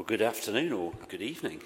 Well, 0.00 0.06
good 0.06 0.22
afternoon 0.22 0.72
or 0.72 0.94
good 1.08 1.20
evening. 1.20 1.62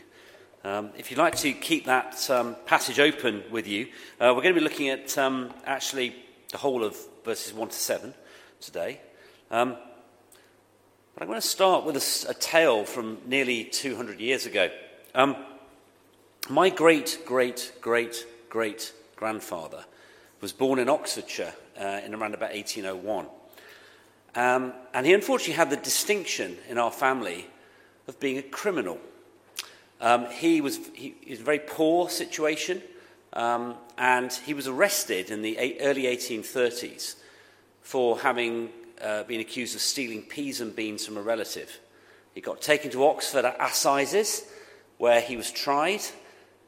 Um, 0.64 0.90
if 0.98 1.08
you'd 1.08 1.18
like 1.18 1.36
to 1.36 1.52
keep 1.52 1.84
that 1.84 2.28
um, 2.28 2.56
passage 2.66 2.98
open 2.98 3.44
with 3.48 3.68
you, 3.68 3.86
uh, 4.20 4.34
we're 4.34 4.42
going 4.42 4.56
to 4.56 4.60
be 4.60 4.68
looking 4.68 4.88
at 4.88 5.16
um, 5.16 5.54
actually 5.64 6.16
the 6.50 6.58
whole 6.58 6.82
of 6.82 6.96
verses 7.24 7.54
1 7.54 7.68
to 7.68 7.76
7 7.76 8.12
today. 8.60 9.00
Um, 9.52 9.76
but 11.14 11.22
I'm 11.22 11.28
going 11.28 11.40
to 11.40 11.46
start 11.46 11.84
with 11.84 11.94
a, 11.94 12.30
a, 12.30 12.34
tale 12.34 12.84
from 12.84 13.18
nearly 13.24 13.62
200 13.62 14.18
years 14.18 14.46
ago. 14.46 14.68
Um, 15.14 15.36
my 16.50 16.70
great, 16.70 17.20
great, 17.24 17.72
great, 17.80 18.26
great 18.48 18.92
grandfather 19.14 19.84
was 20.40 20.52
born 20.52 20.80
in 20.80 20.88
Oxfordshire 20.88 21.54
uh, 21.80 22.00
in 22.04 22.12
around 22.12 22.34
about 22.34 22.52
1801. 22.52 23.26
Um, 24.34 24.72
and 24.92 25.06
he 25.06 25.14
unfortunately 25.14 25.54
had 25.54 25.70
the 25.70 25.76
distinction 25.76 26.56
in 26.68 26.78
our 26.78 26.90
family 26.90 27.46
of 28.06 28.18
being 28.20 28.38
a 28.38 28.42
criminal. 28.42 28.98
Um, 30.00 30.26
he, 30.26 30.60
was, 30.60 30.78
he, 30.92 31.14
he, 31.20 31.30
was 31.30 31.40
a 31.40 31.44
very 31.44 31.60
poor 31.60 32.08
situation, 32.08 32.82
um, 33.32 33.76
and 33.96 34.32
he 34.32 34.54
was 34.54 34.66
arrested 34.66 35.30
in 35.30 35.42
the 35.42 35.56
eight, 35.58 35.78
early 35.80 36.02
1830s 36.04 37.16
for 37.80 38.18
having 38.18 38.70
uh, 39.02 39.22
been 39.24 39.40
accused 39.40 39.74
of 39.74 39.80
stealing 39.80 40.22
peas 40.22 40.60
and 40.60 40.74
beans 40.74 41.06
from 41.06 41.16
a 41.16 41.22
relative. 41.22 41.80
He 42.34 42.40
got 42.40 42.60
taken 42.60 42.90
to 42.90 43.04
Oxford 43.04 43.44
at 43.44 43.56
assizes, 43.60 44.44
where 44.98 45.20
he 45.20 45.36
was 45.36 45.50
tried, 45.50 46.02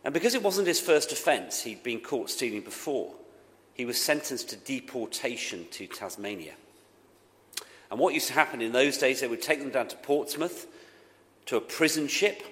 and 0.05 0.15
because 0.15 0.35
it 0.35 0.43
wasn't 0.43 0.69
his 0.69 0.81
first 0.81 1.13
offence, 1.13 1.63
he'd 1.63 1.83
been 1.83 2.01
caught 2.01 2.31
stealing 2.31 2.61
before, 2.61 3.13
he 3.75 3.85
was 3.85 4.01
sentenced 4.01 4.51
to 4.51 4.57
deportation 4.57 5.67
to 5.73 5.87
Tasmania. 5.87 6.55
And 7.91 8.01
what 8.01 8.15
used 8.15 8.29
to 8.29 8.33
happen 8.33 8.63
in 8.63 8.73
those 8.73 8.99
days, 8.99 9.21
they 9.21 9.29
would 9.29 9.43
take 9.43 9.61
them 9.61 9.71
down 9.71 9.89
to 9.89 9.97
Portsmouth 9.97 10.67
to 11.47 11.57
a 11.57 11.61
prison 11.61 12.09
ship, 12.09 12.43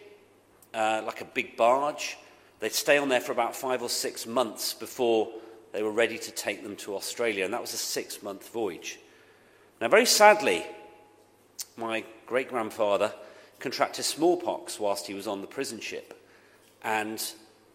uh, 0.72 1.02
like 1.04 1.20
a 1.20 1.24
big 1.26 1.56
barge. 1.56 2.16
They'd 2.60 2.72
stay 2.72 2.98
on 2.98 3.08
there 3.08 3.20
for 3.20 3.32
about 3.32 3.54
five 3.54 3.82
or 3.82 3.88
six 3.88 4.26
months 4.26 4.72
before 4.72 5.30
they 5.72 5.82
were 5.82 5.90
ready 5.90 6.18
to 6.18 6.30
take 6.30 6.62
them 6.62 6.76
to 6.76 6.94
Australia. 6.94 7.44
And 7.44 7.52
that 7.52 7.60
was 7.60 7.74
a 7.74 7.78
six 7.78 8.22
month 8.22 8.48
voyage. 8.50 8.98
Now, 9.80 9.88
very 9.88 10.06
sadly, 10.06 10.64
my 11.76 12.04
great 12.26 12.48
grandfather 12.48 13.12
contracted 13.58 14.04
smallpox 14.04 14.78
whilst 14.78 15.06
he 15.06 15.14
was 15.14 15.26
on 15.26 15.40
the 15.40 15.46
prison 15.46 15.80
ship. 15.80 16.20
And 16.82 17.22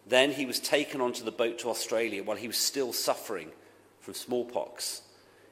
then 0.06 0.32
he 0.32 0.46
was 0.46 0.58
taken 0.58 1.00
onto 1.00 1.24
the 1.24 1.30
boat 1.30 1.58
to 1.60 1.68
Australia 1.68 2.22
while 2.22 2.36
he 2.36 2.46
was 2.46 2.56
still 2.56 2.92
suffering 2.92 3.50
from 4.00 4.14
smallpox. 4.14 5.02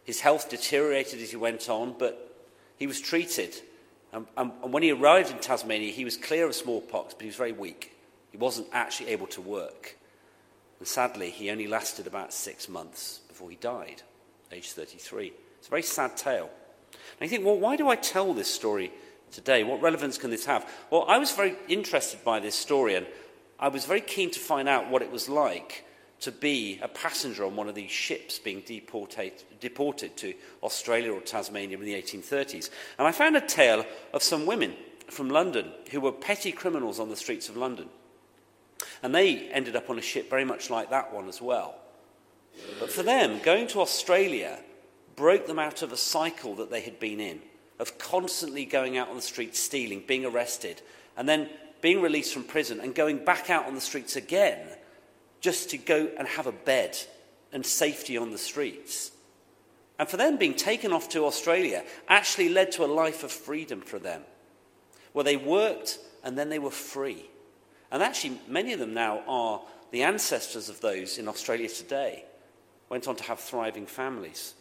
His 0.05 0.21
health 0.21 0.49
deteriorated 0.49 1.21
as 1.21 1.31
he 1.31 1.37
went 1.37 1.69
on, 1.69 1.95
but 1.99 2.47
he 2.79 2.87
was 2.87 3.01
treated. 3.01 3.61
And, 4.13 4.27
and, 4.37 4.53
and 4.63 4.73
when 4.73 4.83
he 4.83 4.91
arrived 4.91 5.31
in 5.31 5.39
Tasmania, 5.39 5.93
he 5.93 6.05
was 6.05 6.17
clear 6.17 6.47
of 6.47 6.55
smallpox, 6.55 7.15
but 7.15 7.23
he 7.23 7.29
was 7.29 7.37
very 7.37 7.53
weak. 7.53 7.97
He 8.31 8.39
wasn't 8.39 8.69
actually 8.73 9.11
able 9.11 9.27
to 9.29 9.41
work. 9.41 9.97
And 10.79 10.89
sadly, 10.89 11.31
he 11.31 11.51
only 11.51 11.67
lasted 11.67 12.07
about 12.07 12.33
six 12.33 12.69
months 12.69 13.21
before 13.29 13.51
he 13.51 13.57
died, 13.57 14.03
age 14.53 14.71
33. 14.71 15.33
It's 15.59 15.67
a 15.67 15.71
very 15.71 15.83
sad 15.83 16.17
tale. 16.17 16.51
And 17.21 17.29
you 17.31 17.37
think, 17.37 17.45
well, 17.45 17.59
why 17.59 17.77
do 17.77 17.89
I 17.89 17.97
tell 17.97 18.33
this 18.33 18.53
story 18.53 18.93
today? 19.33 19.65
What 19.65 19.83
relevance 19.83 20.19
can 20.19 20.31
this 20.31 20.47
have? 20.47 20.71
Well, 20.91 21.05
I 21.09 21.19
was 21.19 21.33
very 21.33 21.57
interested 21.69 22.25
by 22.25 22.41
this 22.41 22.55
story, 22.55 22.95
and 22.95 23.07
I 23.59 23.69
was 23.69 23.85
very 23.85 24.01
keen 24.01 24.31
to 24.31 24.41
find 24.41 24.69
out 24.69 24.89
what 24.91 25.03
it 25.03 25.11
was 25.11 25.29
like 25.29 25.85
to 26.21 26.33
be 26.33 26.79
a 26.83 26.89
passenger 26.89 27.45
on 27.45 27.57
one 27.57 27.69
of 27.69 27.75
these 27.75 27.91
ships 27.91 28.39
being 28.39 28.63
deported, 28.67 29.33
deported 29.61 30.17
to 30.17 30.35
Australia 30.63 31.13
or 31.13 31.21
Tasmania 31.21 31.79
in 31.79 31.85
the 31.85 31.95
1830s. 31.95 32.71
And 32.99 33.07
I 33.07 33.13
found 33.13 33.37
a 33.37 33.41
tale 33.41 33.85
of 34.13 34.23
some 34.23 34.47
women 34.47 34.75
from 35.09 35.31
London 35.31 35.71
who 35.91 36.01
were 36.01 36.13
petty 36.13 36.53
criminals 36.53 36.99
on 36.99 37.09
the 37.09 37.17
streets 37.17 37.49
of 37.49 37.57
London. 37.57 37.89
And 39.03 39.15
they 39.15 39.49
ended 39.49 39.77
up 39.77 39.91
on 39.91 39.99
a 39.99 40.03
ship 40.03 40.29
very 40.29 40.45
much 40.45 40.71
like 40.71 40.91
that 40.91 41.13
one 41.13 41.29
as 41.29 41.41
well. 41.41 41.77
But 42.81 42.91
for 42.91 43.03
them, 43.03 43.41
going 43.43 43.69
to 43.69 43.81
Australia 43.81 44.59
broke 45.15 45.47
them 45.47 45.59
out 45.59 45.83
of 45.83 45.93
a 45.93 45.97
cycle 45.97 46.57
that 46.57 46.71
they 46.71 46.81
had 46.81 46.99
been 46.99 47.21
in 47.21 47.41
of 47.79 47.99
constantly 47.99 48.65
going 48.65 48.97
out 48.97 49.09
on 49.09 49.17
the 49.17 49.23
streets 49.23 49.59
stealing, 49.59 50.03
being 50.07 50.25
arrested, 50.25 50.83
and 51.17 51.29
then 51.29 51.49
being 51.81 52.03
released 52.03 52.35
from 52.35 52.43
prison 52.43 52.81
and 52.81 52.95
going 52.95 53.25
back 53.25 53.51
out 53.51 53.67
on 53.67 53.75
the 53.75 53.81
streets 53.81 54.17
again 54.17 54.67
just 55.41 55.71
to 55.71 55.79
go 55.79 56.11
and 56.19 56.27
have 56.29 56.47
a 56.47 56.53
bed 56.53 56.97
and 57.53 57.65
safety 57.65 58.17
on 58.17 58.31
the 58.31 58.39
streets. 58.39 59.13
And 59.99 60.09
for 60.09 60.17
them, 60.17 60.37
being 60.37 60.55
taken 60.55 60.93
off 60.93 61.09
to 61.11 61.25
Australia 61.25 61.85
actually 62.09 62.49
led 62.49 62.73
to 62.73 62.85
a 62.85 62.87
life 62.87 63.25
of 63.25 63.33
freedom 63.33 63.81
for 63.81 63.99
them, 63.99 64.23
where 65.13 65.25
they 65.25 65.37
worked 65.37 65.99
and 66.23 66.39
then 66.39 66.49
they 66.49 66.59
were 66.59 66.71
free. 66.71 67.25
And 67.91 68.03
actually, 68.03 68.39
many 68.47 68.73
of 68.73 68.79
them 68.79 68.95
now 68.95 69.23
are 69.27 69.63
the 69.91 70.03
ancestors 70.03 70.69
of 70.69 70.81
those 70.81 71.19
in 71.19 71.27
Australia 71.27 71.69
today, 71.69 72.25
went 72.89 73.09
on 73.09 73.17
to 73.17 73.25
have 73.25 73.41
thriving 73.41 73.87
families. 73.87 74.55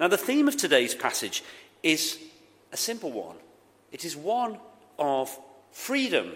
Now, 0.00 0.08
the 0.08 0.16
theme 0.16 0.48
of 0.48 0.56
today's 0.56 0.94
passage 0.94 1.44
is 1.82 2.18
a 2.72 2.76
simple 2.76 3.12
one 3.12 3.36
it 3.92 4.06
is 4.06 4.16
one 4.16 4.58
of 4.98 5.38
freedom. 5.70 6.32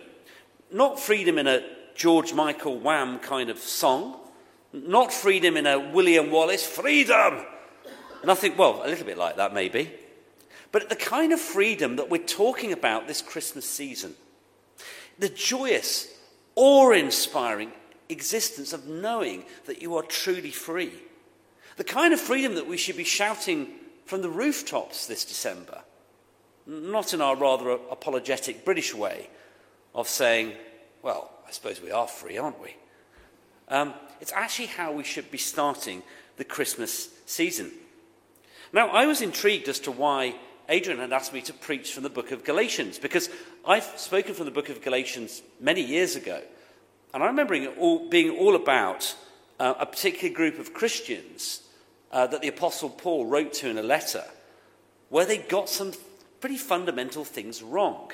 Not 0.71 1.01
freedom 1.01 1.39
in 1.39 1.47
a 1.47 1.63
George 1.97 2.35
Michael 2.35 2.79
Wham 2.79 3.19
kind 3.19 3.51
of 3.51 3.59
song. 3.59 4.17
Not 4.73 5.13
freedom 5.13 5.57
in 5.57 5.67
a 5.67 5.79
William 5.79 6.31
Wallace, 6.31 6.67
freedom! 6.67 7.45
Nothing, 8.25 8.57
well, 8.57 8.83
a 8.85 8.89
little 8.89 9.07
bit 9.07 9.19
like 9.19 9.37
that 9.37 9.55
maybe. 9.55 9.91
But 10.73 10.89
the 10.89 10.97
kind 10.97 11.33
of 11.33 11.41
freedom 11.41 11.97
that 11.97 12.11
we're 12.11 12.23
talking 12.23 12.73
about 12.73 13.07
this 13.07 13.23
Christmas 13.23 13.69
season. 13.69 14.15
The 15.19 15.29
joyous, 15.29 16.09
awe 16.55 16.93
inspiring 16.93 17.73
existence 18.09 18.73
of 18.73 18.87
knowing 18.87 19.45
that 19.65 19.81
you 19.81 19.97
are 19.97 20.03
truly 20.03 20.51
free. 20.51 20.93
The 21.77 21.85
kind 21.85 22.13
of 22.13 22.21
freedom 22.21 22.55
that 22.57 22.67
we 22.67 22.77
should 22.77 22.97
be 22.97 23.05
shouting 23.05 23.69
from 24.05 24.23
the 24.23 24.29
rooftops 24.29 25.07
this 25.07 25.25
December. 25.25 25.83
Not 26.67 27.15
in 27.15 27.21
our 27.21 27.37
rather 27.37 27.71
apologetic 27.71 28.65
British 28.65 28.95
way 28.95 29.29
of 29.95 30.09
saying, 30.09 30.53
well, 31.03 31.31
I 31.47 31.53
suppose 31.53 31.81
we 31.81 31.91
are 31.91 32.09
free, 32.09 32.39
aren't 32.39 32.61
we? 32.61 32.75
Um, 33.69 33.95
it's 34.21 34.33
actually 34.33 34.67
how 34.67 34.93
we 34.93 35.05
should 35.05 35.31
be 35.31 35.39
starting 35.39 36.03
the 36.37 36.45
Christmas 36.45 37.09
season. 37.27 37.71
Now, 38.73 38.89
I 38.89 39.07
was 39.07 39.23
intrigued 39.23 39.69
as 39.69 39.79
to 39.81 39.93
why 39.93 40.35
Adrian 40.69 40.99
had 40.99 41.13
asked 41.13 41.33
me 41.33 41.41
to 41.43 41.53
preach 41.53 41.93
from 41.93 42.03
the 42.03 42.11
book 42.11 42.33
of 42.33 42.45
Galatians, 42.45 42.99
because 42.99 43.31
I've 43.65 43.85
spoken 43.97 44.35
from 44.35 44.47
the 44.47 44.51
book 44.51 44.69
of 44.69 44.83
Galatians 44.83 45.43
many 45.61 45.83
years 45.83 46.17
ago. 46.17 46.43
And 47.15 47.23
I 47.23 47.27
remember 47.27 47.55
it 47.55 47.77
all, 47.79 48.09
being 48.09 48.37
all 48.37 48.57
about 48.57 49.15
uh, 49.61 49.75
a 49.79 49.87
particular 49.87 50.35
group 50.35 50.59
of 50.59 50.75
Christians 50.75 51.63
uh, 52.11 52.27
that 52.27 52.43
the 52.43 52.49
Apostle 52.49 52.91
Paul 52.91 53.27
wrote 53.27 53.53
to 53.55 53.71
in 53.71 53.79
a 53.79 53.83
letter, 53.83 54.25
where 55.09 55.25
they 55.25 55.39
got 55.39 55.69
some 55.69 55.93
pretty 56.41 56.59
fundamental 56.59 57.25
things 57.25 57.63
wrong. 57.63 58.11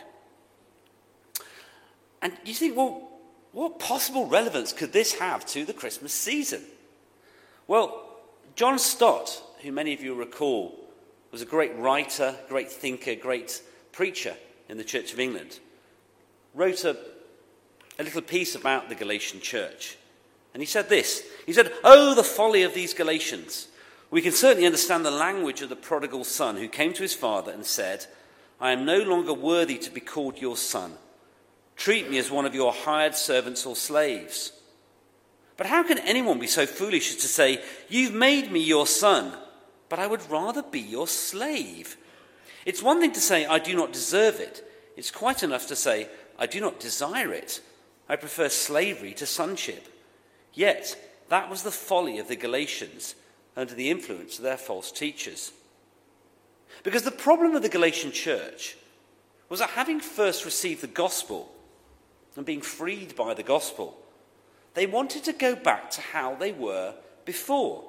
And 2.21 2.33
you 2.45 2.55
think, 2.55 2.77
well, 2.77 3.09
what 3.53 3.79
possible 3.79 4.27
relevance 4.27 4.73
could 4.73 4.93
this 4.93 5.15
have 5.15 5.47
to 5.47 5.65
the 5.65 5.73
Christmas 5.73 6.13
season? 6.13 6.63
Well, 7.67 8.09
John 8.57 8.79
Stott, 8.79 9.43
who 9.63 9.73
many 9.73 9.95
of 9.95 10.03
you 10.03 10.15
recall, 10.15 10.79
was 11.31 11.43
a 11.43 11.47
great 11.47 11.77
writer, 11.77 12.35
great 12.49 12.71
thinker, 12.71 13.15
great 13.15 13.63
preacher 13.93 14.35
in 14.69 14.79
the 14.79 14.85
Church 14.85 15.13
of 15.13 15.21
England, 15.21 15.61
wrote 16.55 16.85
a, 16.85 16.97
a 17.99 18.05
little 18.05 18.23
piece 18.23 18.55
about 18.55 18.89
the 18.89 18.95
Galatian 18.95 19.41
church. 19.41 19.97
And 20.55 20.61
he 20.63 20.67
said 20.67 20.89
this 20.89 21.23
He 21.47 21.53
said, 21.53 21.73
Oh, 21.85 22.15
the 22.15 22.25
folly 22.25 22.63
of 22.63 22.75
these 22.75 22.95
Galatians. 22.95 23.69
We 24.11 24.21
can 24.21 24.33
certainly 24.33 24.67
understand 24.67 25.07
the 25.07 25.11
language 25.11 25.63
of 25.63 25.71
the 25.71 25.77
prodigal 25.77 26.25
son 26.25 26.57
who 26.57 26.69
came 26.69 26.93
to 26.93 27.03
his 27.03 27.15
father 27.15 27.51
and 27.51 27.65
said, 27.65 28.05
I 28.61 28.73
am 28.73 28.85
no 28.85 28.99
longer 28.99 29.33
worthy 29.33 29.79
to 29.79 29.91
be 29.91 30.01
called 30.01 30.39
your 30.39 30.59
son. 30.59 30.93
Treat 31.77 32.11
me 32.11 32.19
as 32.19 32.31
one 32.31 32.47
of 32.47 32.55
your 32.55 32.73
hired 32.73 33.15
servants 33.15 33.67
or 33.67 33.75
slaves. 33.75 34.53
But 35.57 35.67
how 35.67 35.83
can 35.83 35.99
anyone 35.99 36.39
be 36.39 36.47
so 36.47 36.67
foolish 36.67 37.11
as 37.11 37.17
to 37.23 37.29
say, 37.29 37.63
You've 37.89 38.15
made 38.15 38.51
me 38.51 38.61
your 38.61 38.87
son, 38.87 39.33
but 39.89 39.99
I 39.99 40.07
would 40.07 40.29
rather 40.31 40.63
be 40.63 40.81
your 40.81 41.07
slave? 41.07 41.97
It's 42.65 42.83
one 42.83 43.01
thing 43.01 43.13
to 43.13 43.21
say, 43.21 43.47
I 43.47 43.59
do 43.59 43.75
not 43.75 43.93
deserve 43.93 44.41
it. 44.41 44.65
It's 44.97 45.11
quite 45.11 45.43
enough 45.43 45.67
to 45.69 45.77
say, 45.77 46.09
I 46.39 46.47
do 46.47 46.61
not 46.61 46.81
desire 46.81 47.33
it. 47.33 47.61
I 48.09 48.17
prefer 48.17 48.49
slavery 48.49 49.15
to 49.15 49.27
sonship. 49.27 49.89
Yet, 50.53 50.97
that 51.29 51.49
was 51.49 51.63
the 51.63 51.71
folly 51.71 52.19
of 52.19 52.29
the 52.29 52.37
Galatians 52.37 53.15
under 53.57 53.75
the 53.75 53.91
influence 53.91 54.39
of 54.39 54.45
their 54.45 54.57
false 54.57 54.93
teachers. 54.93 55.53
Because 56.83 57.03
the 57.03 57.11
problem 57.11 57.55
of 57.55 57.63
the 57.63 57.69
Galatian 57.69 58.13
church 58.13 58.77
was 59.49 59.61
that 59.61 59.71
having 59.71 60.01
first 60.01 60.45
received 60.45 60.81
the 60.81 60.87
gospel, 60.87 61.53
and 62.37 62.47
being 62.47 62.61
freed 62.61 63.15
by 63.17 63.35
the 63.35 63.43
gospel. 63.43 63.99
They 64.75 64.87
wanted 64.87 65.25
to 65.25 65.33
go 65.33 65.55
back 65.55 65.91
to 65.93 66.01
how 66.01 66.35
they 66.35 66.53
were 66.53 66.95
before. 67.25 67.85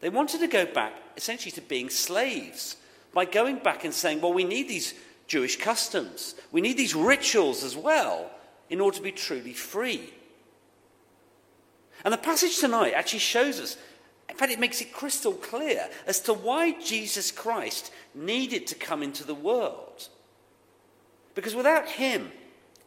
They 0.00 0.08
wanted 0.08 0.40
to 0.40 0.48
go 0.48 0.66
back 0.66 0.92
essentially 1.16 1.52
to 1.52 1.60
being 1.62 1.88
slaves 1.88 2.76
by 3.14 3.24
going 3.24 3.58
back 3.58 3.84
and 3.84 3.94
saying, 3.94 4.20
well, 4.20 4.32
we 4.32 4.44
need 4.44 4.68
these 4.68 4.94
Jewish 5.26 5.56
customs. 5.56 6.34
We 6.50 6.60
need 6.60 6.76
these 6.76 6.94
rituals 6.94 7.64
as 7.64 7.76
well 7.76 8.30
in 8.68 8.80
order 8.80 8.96
to 8.96 9.02
be 9.02 9.12
truly 9.12 9.52
free. 9.52 10.12
And 12.04 12.12
the 12.12 12.18
passage 12.18 12.58
tonight 12.58 12.94
actually 12.94 13.20
shows 13.20 13.60
us, 13.60 13.76
in 14.28 14.36
fact, 14.36 14.52
it 14.52 14.58
makes 14.58 14.80
it 14.80 14.92
crystal 14.92 15.34
clear 15.34 15.88
as 16.06 16.20
to 16.20 16.32
why 16.32 16.72
Jesus 16.80 17.30
Christ 17.30 17.92
needed 18.14 18.66
to 18.68 18.74
come 18.74 19.02
into 19.02 19.24
the 19.24 19.34
world. 19.34 20.08
Because 21.34 21.54
without 21.54 21.88
him, 21.88 22.30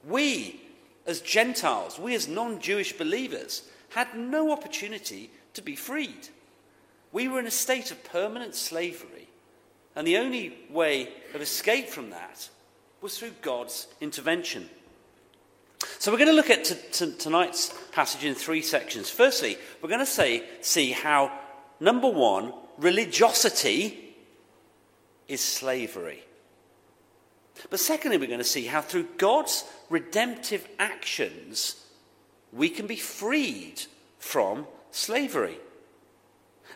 we 0.08 0.62
as 1.06 1.22
Gentiles, 1.22 2.00
we 2.00 2.16
as 2.16 2.28
non 2.28 2.60
Jewish 2.60 2.94
believers, 2.94 3.63
had 3.90 4.16
no 4.16 4.52
opportunity 4.52 5.30
to 5.54 5.62
be 5.62 5.75
freed. 5.75 6.30
We 7.12 7.28
were 7.28 7.40
in 7.40 7.48
a 7.48 7.52
state 7.52 7.92
of 7.92 8.04
permanent 8.04 8.56
slavery, 8.56 9.30
and 9.96 10.06
the 10.06 10.18
only 10.18 10.57
way 10.69 11.10
of 11.34 11.42
escape 11.42 11.88
from 11.88 12.10
that 12.10 12.50
was 13.02 13.18
through 13.18 13.31
God's 13.42 13.88
intervention. 14.02 14.69
So 16.00 16.12
we're 16.12 16.18
going 16.18 16.30
to 16.30 16.36
look 16.36 16.50
at 16.50 16.66
t- 16.66 16.75
t- 16.92 17.13
tonight's 17.18 17.74
passage 17.92 18.25
in 18.25 18.36
three 18.36 18.62
sections. 18.62 19.10
Firstly, 19.10 19.58
we're 19.81 19.90
going 19.90 20.00
to 20.00 20.06
say, 20.06 20.44
see 20.62 20.92
how, 20.92 21.31
number 21.80 22.10
one, 22.10 22.54
religiosity 22.78 24.16
is 25.28 25.42
slavery. 25.42 26.24
But 27.69 27.80
secondly, 27.80 28.18
we're 28.18 28.28
going 28.28 28.40
to 28.40 28.44
see 28.44 28.66
how 28.66 28.81
through 28.81 29.07
God's 29.18 29.63
redemptive 29.90 30.68
actions, 30.78 31.84
we 32.52 32.69
can 32.69 32.88
be 32.88 32.96
freed 32.96 33.81
from 34.19 34.68
slavery. 34.92 35.57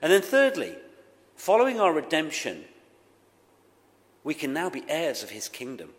And 0.02 0.12
then 0.12 0.22
thirdly, 0.22 0.76
following 1.36 1.80
our 1.80 1.94
redemption, 1.94 2.64
we 4.24 4.34
can 4.34 4.54
now 4.54 4.70
be 4.70 4.84
heirs 4.88 5.24
of 5.24 5.30
his 5.30 5.50
kingdom. 5.50 5.90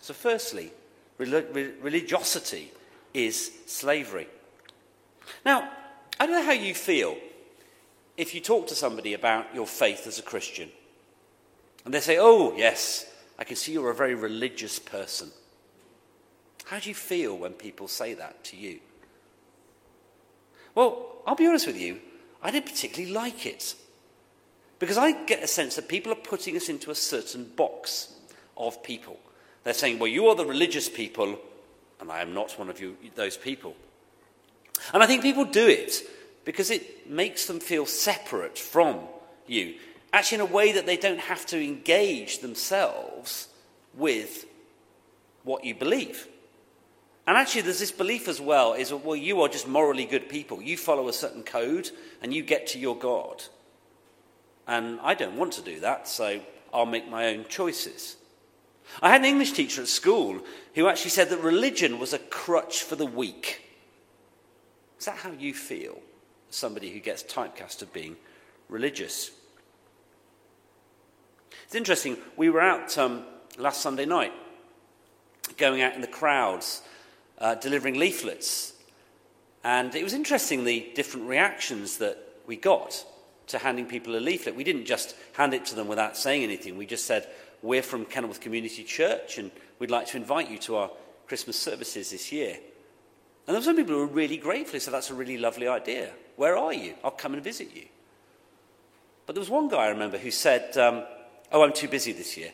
So, 0.00 0.14
firstly, 0.14 0.72
religiosity 1.18 2.72
is 3.14 3.52
slavery. 3.66 4.28
Now, 5.44 5.70
I 6.18 6.26
don't 6.26 6.36
know 6.36 6.44
how 6.44 6.52
you 6.52 6.74
feel 6.74 7.16
if 8.16 8.34
you 8.34 8.40
talk 8.40 8.66
to 8.68 8.74
somebody 8.74 9.14
about 9.14 9.54
your 9.54 9.66
faith 9.66 10.06
as 10.06 10.18
a 10.18 10.22
Christian. 10.22 10.70
And 11.84 11.92
they 11.92 12.00
say, 12.00 12.18
Oh, 12.18 12.54
yes, 12.56 13.06
I 13.38 13.44
can 13.44 13.56
see 13.56 13.72
you're 13.72 13.90
a 13.90 13.94
very 13.94 14.14
religious 14.14 14.78
person. 14.78 15.30
How 16.66 16.78
do 16.78 16.88
you 16.88 16.94
feel 16.94 17.36
when 17.36 17.52
people 17.52 17.88
say 17.88 18.14
that 18.14 18.44
to 18.44 18.56
you? 18.56 18.78
Well, 20.74 21.22
I'll 21.26 21.34
be 21.34 21.46
honest 21.46 21.66
with 21.66 21.78
you, 21.78 22.00
I 22.42 22.50
didn't 22.50 22.66
particularly 22.66 23.12
like 23.12 23.46
it. 23.46 23.74
Because 24.78 24.98
I 24.98 25.12
get 25.12 25.42
a 25.42 25.46
sense 25.46 25.76
that 25.76 25.88
people 25.88 26.12
are 26.12 26.16
putting 26.16 26.56
us 26.56 26.68
into 26.68 26.90
a 26.90 26.94
certain 26.94 27.44
box 27.44 28.14
of 28.56 28.82
people. 28.82 29.18
They're 29.64 29.74
saying, 29.74 29.98
well, 29.98 30.08
you 30.08 30.26
are 30.26 30.34
the 30.34 30.46
religious 30.46 30.88
people, 30.88 31.38
and 32.00 32.10
I 32.10 32.20
am 32.20 32.34
not 32.34 32.58
one 32.58 32.68
of 32.68 32.80
you, 32.80 32.96
those 33.14 33.36
people. 33.36 33.76
And 34.92 35.02
I 35.02 35.06
think 35.06 35.22
people 35.22 35.44
do 35.44 35.68
it 35.68 36.02
because 36.44 36.70
it 36.70 37.08
makes 37.08 37.46
them 37.46 37.60
feel 37.60 37.86
separate 37.86 38.58
from 38.58 39.00
you 39.46 39.74
actually 40.12 40.36
in 40.36 40.40
a 40.42 40.52
way 40.52 40.72
that 40.72 40.86
they 40.86 40.96
don't 40.96 41.20
have 41.20 41.46
to 41.46 41.62
engage 41.62 42.40
themselves 42.40 43.48
with 43.94 44.46
what 45.44 45.64
you 45.64 45.74
believe. 45.74 46.28
And 47.26 47.36
actually, 47.36 47.62
there's 47.62 47.78
this 47.78 47.92
belief 47.92 48.26
as 48.26 48.40
well 48.40 48.72
is, 48.72 48.92
well, 48.92 49.16
you 49.16 49.42
are 49.42 49.48
just 49.48 49.68
morally 49.68 50.04
good 50.04 50.28
people. 50.28 50.60
You 50.60 50.76
follow 50.76 51.08
a 51.08 51.12
certain 51.12 51.44
code 51.44 51.90
and 52.20 52.34
you 52.34 52.42
get 52.42 52.66
to 52.68 52.78
your 52.78 52.96
God. 52.96 53.44
And 54.66 54.98
I 55.02 55.14
don't 55.14 55.36
want 55.36 55.52
to 55.54 55.62
do 55.62 55.80
that, 55.80 56.08
so 56.08 56.40
I'll 56.72 56.86
make 56.86 57.08
my 57.08 57.28
own 57.28 57.44
choices. 57.48 58.16
I 59.00 59.10
had 59.10 59.20
an 59.20 59.26
English 59.26 59.52
teacher 59.52 59.82
at 59.82 59.88
school 59.88 60.40
who 60.74 60.88
actually 60.88 61.10
said 61.10 61.30
that 61.30 61.40
religion 61.40 61.98
was 61.98 62.12
a 62.12 62.18
crutch 62.18 62.82
for 62.82 62.96
the 62.96 63.06
weak. 63.06 63.62
Is 64.98 65.06
that 65.06 65.16
how 65.16 65.30
you 65.30 65.54
feel? 65.54 66.00
Somebody 66.50 66.90
who 66.90 67.00
gets 67.00 67.22
typecast 67.22 67.82
of 67.82 67.92
being 67.92 68.16
religious. 68.68 69.30
It's 71.64 71.74
interesting, 71.74 72.16
we 72.36 72.50
were 72.50 72.60
out 72.60 72.96
um, 72.98 73.24
last 73.58 73.80
Sunday 73.80 74.04
night, 74.04 74.32
going 75.56 75.82
out 75.82 75.94
in 75.94 76.00
the 76.00 76.06
crowds, 76.06 76.82
uh, 77.38 77.54
delivering 77.56 77.98
leaflets. 77.98 78.72
And 79.64 79.94
it 79.94 80.02
was 80.02 80.12
interesting 80.12 80.64
the 80.64 80.90
different 80.94 81.28
reactions 81.28 81.98
that 81.98 82.18
we 82.46 82.56
got 82.56 83.04
to 83.48 83.58
handing 83.58 83.86
people 83.86 84.16
a 84.16 84.18
leaflet. 84.18 84.56
We 84.56 84.64
didn't 84.64 84.86
just 84.86 85.14
hand 85.34 85.54
it 85.54 85.64
to 85.66 85.74
them 85.74 85.88
without 85.88 86.16
saying 86.16 86.42
anything. 86.42 86.76
We 86.76 86.86
just 86.86 87.06
said, 87.06 87.28
We're 87.62 87.82
from 87.82 88.04
Kenilworth 88.04 88.40
Community 88.40 88.84
Church 88.84 89.38
and 89.38 89.50
we'd 89.78 89.90
like 89.90 90.06
to 90.08 90.16
invite 90.16 90.50
you 90.50 90.58
to 90.58 90.76
our 90.76 90.90
Christmas 91.26 91.56
services 91.56 92.10
this 92.10 92.32
year. 92.32 92.58
And 93.46 93.54
there 93.54 93.56
were 93.56 93.64
some 93.64 93.76
people 93.76 93.94
who 93.94 94.00
were 94.00 94.06
really 94.06 94.36
grateful. 94.36 94.78
Said, 94.80 94.94
That's 94.94 95.10
a 95.10 95.14
really 95.14 95.38
lovely 95.38 95.68
idea. 95.68 96.12
Where 96.36 96.56
are 96.56 96.72
you? 96.72 96.94
I'll 97.04 97.10
come 97.10 97.34
and 97.34 97.42
visit 97.42 97.74
you. 97.74 97.86
But 99.26 99.34
there 99.34 99.40
was 99.40 99.50
one 99.50 99.68
guy 99.68 99.84
I 99.84 99.88
remember 99.88 100.18
who 100.18 100.30
said, 100.30 100.76
um, 100.76 101.04
Oh, 101.52 101.62
I'm 101.62 101.72
too 101.72 101.88
busy 101.88 102.12
this 102.12 102.36
year. 102.36 102.50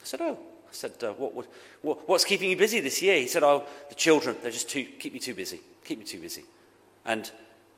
I 0.00 0.04
said, 0.04 0.20
Oh. 0.20 0.38
I 0.72 0.74
said, 0.74 0.92
uh, 1.04 1.12
what, 1.12 1.34
what, 1.34 1.46
what, 1.82 2.08
What's 2.08 2.24
keeping 2.24 2.48
you 2.48 2.56
busy 2.56 2.80
this 2.80 3.02
year? 3.02 3.16
He 3.16 3.26
said, 3.26 3.42
Oh, 3.42 3.64
the 3.88 3.94
children. 3.94 4.36
They're 4.42 4.50
just 4.50 4.70
too, 4.70 4.84
keep 4.84 5.12
me 5.12 5.18
too 5.18 5.34
busy. 5.34 5.60
Keep 5.84 5.98
me 5.98 6.04
too 6.04 6.20
busy. 6.20 6.44
And 7.04 7.30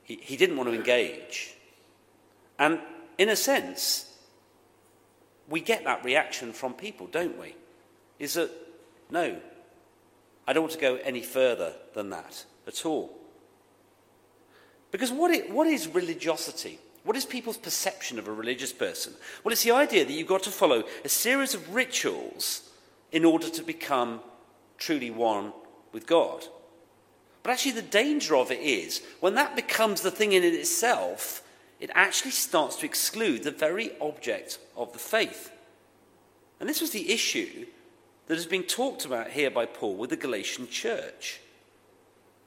he, 0.05 0.17
he 0.17 0.37
didn't 0.37 0.57
want 0.57 0.69
to 0.69 0.75
engage. 0.75 1.55
And 2.59 2.79
in 3.19 3.29
a 3.29 3.37
sense, 3.37 4.13
we 5.49 5.61
get 5.61 5.85
that 5.85 6.05
reaction 6.05 6.53
from 6.53 6.75
people, 6.75 7.07
don't 7.09 7.39
we? 7.39 7.55
Is 8.19 8.35
that, 8.35 8.51
no, 9.11 9.37
I 10.47 10.53
don't 10.53 10.63
want 10.63 10.75
to 10.75 10.81
go 10.81 10.97
any 10.97 11.23
further 11.23 11.73
than 11.95 12.11
that 12.11 12.45
at 12.67 12.87
all. 12.87 13.13
Because 14.91 15.11
what, 15.11 15.33
it, 15.33 15.51
what 15.51 15.67
is 15.67 15.89
religiosity? 15.89 16.79
What 17.05 17.17
is 17.17 17.27
people's 17.27 17.59
perception 17.59 18.19
of 18.19 18.29
a 18.29 18.33
religious 18.33 18.73
person? 18.73 19.13
Well, 19.43 19.53
it's 19.53 19.63
the 19.63 19.73
idea 19.73 20.05
that 20.05 20.13
you've 20.13 20.27
got 20.27 20.43
to 20.45 20.51
follow 20.51 20.85
a 21.05 21.09
series 21.09 21.55
of 21.55 21.75
rituals 21.75 22.71
in 23.13 23.25
order 23.25 23.49
to 23.51 23.63
become 23.63 24.21
truly 24.79 25.11
one 25.11 25.53
with 25.93 26.07
God. 26.07 26.45
But 27.43 27.51
actually, 27.53 27.73
the 27.73 27.83
danger 27.83 28.35
of 28.35 28.51
it 28.51 28.61
is 28.61 29.03
when 29.21 29.35
that 29.35 29.55
becomes 29.55 30.01
the 30.01 30.11
thing 30.11 30.33
in 30.33 30.43
it 30.43 30.55
itself, 30.55 31.43
it 31.79 31.91
actually 31.95 32.31
starts 32.31 32.77
to 32.77 32.87
exclude 32.87 33.43
the 33.43 33.51
very 33.51 33.93
object 34.01 34.59
of 34.75 34.95
the 34.95 34.99
faith. 34.99 35.53
And 36.59 36.69
this 36.69 36.81
was 36.81 36.93
the 36.93 37.13
issue 37.13 37.67
that 38.27 38.37
has 38.37 38.47
been 38.47 38.63
talked 38.63 39.05
about 39.05 39.31
here 39.31 39.51
by 39.51 39.67
Paul 39.67 39.97
with 39.97 40.09
the 40.09 40.17
Galatian 40.17 40.69
church. 40.69 41.41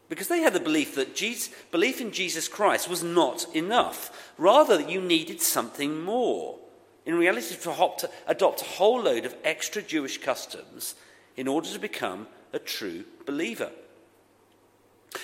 Because 0.09 0.27
they 0.29 0.39
had 0.39 0.53
the 0.53 0.59
belief 0.59 0.95
that 0.95 1.15
Jesus, 1.15 1.53
belief 1.71 1.99
in 1.99 2.11
Jesus 2.11 2.47
Christ 2.47 2.89
was 2.89 3.03
not 3.03 3.45
enough. 3.53 4.31
Rather, 4.37 4.79
you 4.79 5.01
needed 5.01 5.41
something 5.41 6.01
more. 6.01 6.57
In 7.05 7.15
reality, 7.15 7.55
to 7.55 8.09
adopt 8.27 8.61
a 8.61 8.65
whole 8.65 9.01
load 9.01 9.25
of 9.25 9.35
extra 9.43 9.81
Jewish 9.81 10.19
customs 10.19 10.95
in 11.35 11.47
order 11.47 11.69
to 11.69 11.79
become 11.79 12.27
a 12.53 12.59
true 12.59 13.03
believer. 13.25 13.71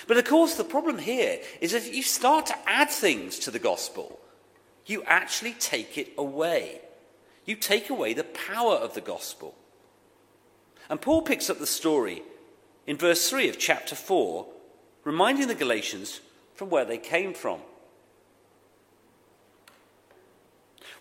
But 0.06 0.16
of 0.16 0.24
course, 0.24 0.54
the 0.54 0.64
problem 0.64 0.98
here 0.98 1.40
is 1.60 1.72
that 1.72 1.86
if 1.86 1.94
you 1.94 2.02
start 2.02 2.46
to 2.46 2.58
add 2.66 2.90
things 2.90 3.38
to 3.40 3.50
the 3.50 3.58
gospel, 3.58 4.18
you 4.86 5.02
actually 5.04 5.52
take 5.52 5.96
it 5.96 6.12
away. 6.18 6.80
You 7.44 7.56
take 7.56 7.90
away 7.90 8.14
the 8.14 8.24
power 8.24 8.74
of 8.74 8.94
the 8.94 9.00
gospel. 9.00 9.54
And 10.90 11.00
Paul 11.00 11.22
picks 11.22 11.48
up 11.48 11.58
the 11.58 11.66
story 11.66 12.22
in 12.86 12.96
verse 12.96 13.28
3 13.28 13.48
of 13.48 13.58
chapter 13.58 13.94
4 13.94 14.46
reminding 15.04 15.48
the 15.48 15.54
Galatians 15.54 16.20
from 16.54 16.70
where 16.70 16.84
they 16.84 16.98
came 16.98 17.34
from. 17.34 17.60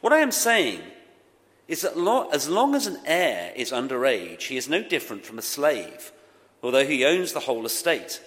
What 0.02 0.14
I 0.14 0.20
am 0.20 0.32
saying 0.32 0.82
is 1.68 1.82
that 1.82 1.94
as 2.34 2.50
long 2.50 2.76
as 2.76 2.88
an 2.88 3.00
heir 3.06 3.54
is 3.56 3.72
underage, 3.72 4.44
he 4.44 4.58
is 4.58 4.68
no 4.68 4.84
different 4.84 5.26
from 5.26 5.40
a 5.40 5.42
slave, 5.42 6.12
although 6.62 6.86
he 6.86 7.06
owns 7.06 7.32
the 7.32 7.42
whole 7.42 7.66
estate. 7.66 8.22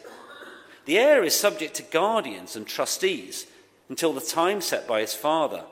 The 0.87 0.99
heir 0.99 1.23
is 1.23 1.39
subject 1.39 1.75
to 1.75 1.83
guardians 1.83 2.57
and 2.57 2.67
trustees 2.67 3.47
until 3.89 4.13
the 4.13 4.21
time 4.21 4.61
set 4.61 4.89
by 4.89 5.01
his 5.01 5.15
father. 5.15 5.65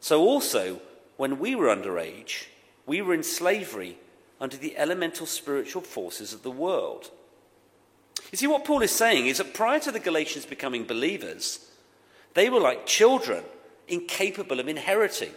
So 0.00 0.22
also, 0.22 0.80
when 1.16 1.38
we 1.38 1.54
were 1.54 1.74
underage, 1.74 2.46
we 2.86 3.00
were 3.00 3.14
in 3.14 3.22
slavery 3.22 3.96
under 4.40 4.56
the 4.56 4.76
elemental 4.76 5.26
spiritual 5.26 5.82
forces 5.82 6.32
of 6.32 6.42
the 6.42 6.50
world. 6.50 7.10
You 8.32 8.38
see, 8.38 8.46
what 8.46 8.64
Paul 8.64 8.82
is 8.82 8.90
saying 8.90 9.26
is 9.26 9.38
that 9.38 9.54
prior 9.54 9.80
to 9.80 9.92
the 9.92 10.00
Galatians 10.00 10.46
becoming 10.46 10.84
believers, 10.84 11.70
they 12.34 12.50
were 12.50 12.60
like 12.60 12.86
children 12.86 13.44
incapable 13.86 14.60
of 14.60 14.68
inheriting. 14.68 15.32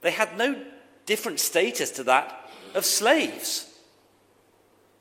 They 0.00 0.12
had 0.12 0.36
no 0.36 0.62
different 1.04 1.40
status 1.40 1.90
to 1.92 2.04
that 2.04 2.50
of 2.74 2.84
slaves. 2.84 3.72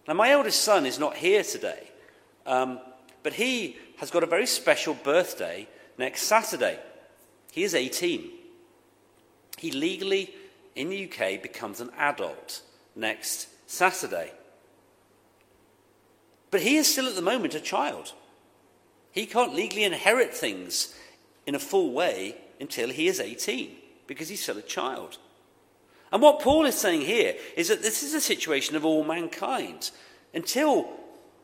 Now, 0.07 0.13
my 0.13 0.31
eldest 0.31 0.61
son 0.61 0.85
is 0.85 0.99
not 0.99 1.15
here 1.15 1.43
today, 1.43 1.89
um, 2.45 2.79
but 3.23 3.33
he 3.33 3.77
has 3.97 4.11
got 4.11 4.23
a 4.23 4.27
very 4.27 4.45
special 4.45 4.93
birthday 4.93 5.67
next 5.97 6.23
Saturday. 6.23 6.79
He 7.51 7.63
is 7.63 7.73
18. 7.73 8.29
He 9.57 9.71
legally 9.71 10.33
in 10.75 10.89
the 10.89 11.05
UK 11.05 11.41
becomes 11.41 11.79
an 11.79 11.89
adult 11.97 12.61
next 12.95 13.47
Saturday. 13.67 14.31
But 16.51 16.61
he 16.61 16.77
is 16.77 16.91
still 16.91 17.07
at 17.07 17.15
the 17.15 17.21
moment 17.21 17.55
a 17.55 17.59
child. 17.59 18.13
He 19.11 19.25
can't 19.25 19.55
legally 19.55 19.83
inherit 19.83 20.33
things 20.33 20.93
in 21.45 21.55
a 21.55 21.59
full 21.59 21.93
way 21.93 22.37
until 22.59 22.89
he 22.89 23.07
is 23.07 23.19
18 23.19 23.71
because 24.07 24.29
he's 24.29 24.43
still 24.43 24.57
a 24.57 24.61
child. 24.61 25.17
And 26.11 26.21
what 26.21 26.41
Paul 26.41 26.65
is 26.65 26.75
saying 26.75 27.01
here 27.01 27.35
is 27.57 27.67
that 27.69 27.81
this 27.81 28.03
is 28.03 28.13
a 28.13 28.21
situation 28.21 28.75
of 28.75 28.85
all 28.85 29.03
mankind. 29.03 29.91
Until 30.33 30.89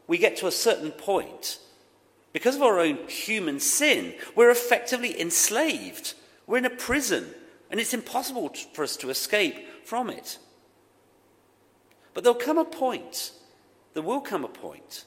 we 0.07 0.17
get 0.17 0.37
to 0.37 0.47
a 0.47 0.51
certain 0.51 0.91
point, 0.91 1.59
because 2.33 2.55
of 2.55 2.61
our 2.61 2.79
own 2.79 3.07
human 3.07 3.59
sin, 3.59 4.13
we're 4.35 4.51
effectively 4.51 5.19
enslaved. 5.19 6.13
We're 6.47 6.59
in 6.59 6.65
a 6.65 6.69
prison, 6.69 7.33
and 7.69 7.79
it's 7.79 7.93
impossible 7.93 8.53
for 8.73 8.83
us 8.83 8.95
to 8.97 9.09
escape 9.09 9.55
from 9.85 10.09
it. 10.09 10.37
But 12.13 12.23
there'll 12.23 12.39
come 12.39 12.57
a 12.57 12.65
point, 12.65 13.31
there 13.93 14.03
will 14.03 14.21
come 14.21 14.43
a 14.43 14.49
point, 14.49 15.05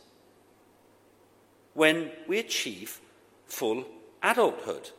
when 1.75 2.11
we 2.29 2.39
achieve 2.39 3.01
full 3.47 3.85
adulthood. 4.23 4.91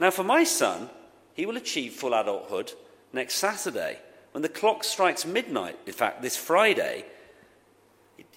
Now, 0.00 0.10
for 0.10 0.24
my 0.24 0.44
son, 0.44 0.90
he 1.34 1.46
will 1.46 1.56
achieve 1.56 1.92
full 1.92 2.14
adulthood 2.14 2.72
next 3.12 3.36
Saturday. 3.36 3.98
When 4.32 4.42
the 4.42 4.48
clock 4.48 4.82
strikes 4.84 5.26
midnight, 5.26 5.78
in 5.86 5.92
fact, 5.92 6.22
this 6.22 6.36
Friday, 6.36 7.04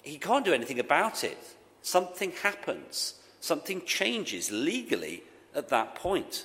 he 0.02 0.18
can't 0.18 0.44
do 0.44 0.52
anything 0.52 0.78
about 0.78 1.24
it. 1.24 1.38
Something 1.82 2.32
happens, 2.42 3.14
something 3.40 3.82
changes 3.84 4.50
legally 4.50 5.22
at 5.54 5.68
that 5.70 5.94
point. 5.94 6.44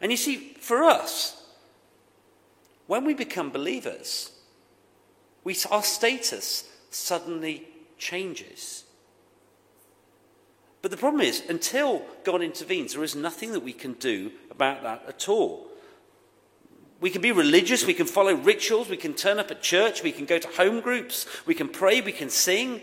And 0.00 0.10
you 0.10 0.16
see, 0.16 0.54
for 0.60 0.84
us, 0.84 1.46
when 2.86 3.04
we 3.04 3.14
become 3.14 3.50
believers, 3.50 4.32
we, 5.44 5.56
our 5.70 5.82
status 5.82 6.68
suddenly 6.90 7.66
changes. 7.98 8.84
But 10.80 10.90
the 10.90 10.96
problem 10.96 11.22
is, 11.22 11.42
until 11.48 12.02
God 12.24 12.42
intervenes, 12.42 12.94
there 12.94 13.02
is 13.02 13.16
nothing 13.16 13.52
that 13.52 13.60
we 13.60 13.72
can 13.72 13.94
do 13.94 14.30
about 14.50 14.82
that 14.82 15.04
at 15.08 15.28
all. 15.28 15.66
We 17.00 17.10
can 17.10 17.22
be 17.22 17.32
religious, 17.32 17.86
we 17.86 17.94
can 17.94 18.06
follow 18.06 18.34
rituals, 18.34 18.88
we 18.88 18.96
can 18.96 19.14
turn 19.14 19.38
up 19.38 19.50
at 19.50 19.62
church, 19.62 20.02
we 20.02 20.12
can 20.12 20.24
go 20.24 20.38
to 20.38 20.48
home 20.48 20.80
groups, 20.80 21.26
we 21.46 21.54
can 21.54 21.68
pray, 21.68 22.00
we 22.00 22.12
can 22.12 22.30
sing. 22.30 22.80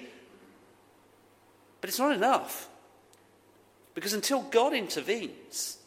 But 1.82 1.90
it's 1.90 2.00
not 2.00 2.16
enough. 2.16 2.70
Because 3.94 4.14
until 4.14 4.42
God 4.44 4.74
intervenes 4.74 5.78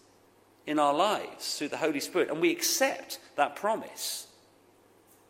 in 0.67 0.79
our 0.79 0.95
lives 0.95 1.59
through 1.59 1.69
the 1.69 1.77
Holy 1.79 2.01
Spirit 2.01 2.31
and 2.31 2.41
we 2.41 2.51
accept 2.51 3.19
that 3.37 3.57
promise, 3.57 4.27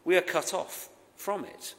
we 0.04 0.16
are 0.16 0.22
cut 0.22 0.54
off 0.54 0.88
from 1.18 1.44
it. 1.44 1.74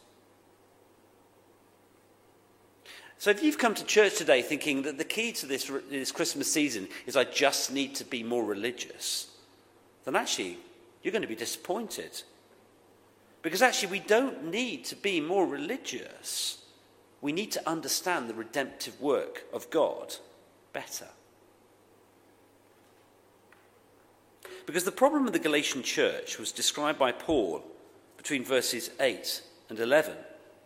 So 3.17 3.31
if 3.31 3.43
you've 3.43 3.57
come 3.57 3.73
to 3.73 3.83
church 3.83 4.17
today 4.17 4.43
thinking 4.43 4.83
that 4.83 4.97
the 4.97 5.03
key 5.03 5.31
to 5.33 5.47
this, 5.47 5.69
this 5.89 6.11
Christmas 6.11 6.51
season 6.51 6.87
is 7.07 7.17
I 7.17 7.23
just 7.23 7.71
need 7.73 7.95
to 7.95 8.05
be 8.05 8.21
more 8.21 8.45
religious, 8.45 9.31
then 10.05 10.15
actually 10.15 10.59
you're 11.01 11.11
going 11.11 11.23
to 11.23 11.27
be 11.27 11.35
disappointed. 11.35 12.21
Because 13.41 13.61
actually, 13.61 13.91
we 13.91 13.99
don't 13.99 14.51
need 14.51 14.83
to 14.85 14.95
be 14.95 15.21
more 15.21 15.47
religious. 15.47 16.61
We 17.21 17.31
need 17.31 17.51
to 17.53 17.69
understand 17.69 18.29
the 18.29 18.33
redemptive 18.33 18.99
work 18.99 19.45
of 19.53 19.69
God 19.69 20.15
better. 20.73 21.07
Because 24.65 24.83
the 24.83 24.91
problem 24.91 25.25
of 25.25 25.33
the 25.33 25.39
Galatian 25.39 25.83
church 25.83 26.37
was 26.37 26.51
described 26.51 26.99
by 26.99 27.11
Paul 27.11 27.63
between 28.19 28.43
verses 28.43 28.91
8 28.99 29.41
and 29.69 29.79
11 29.79 30.13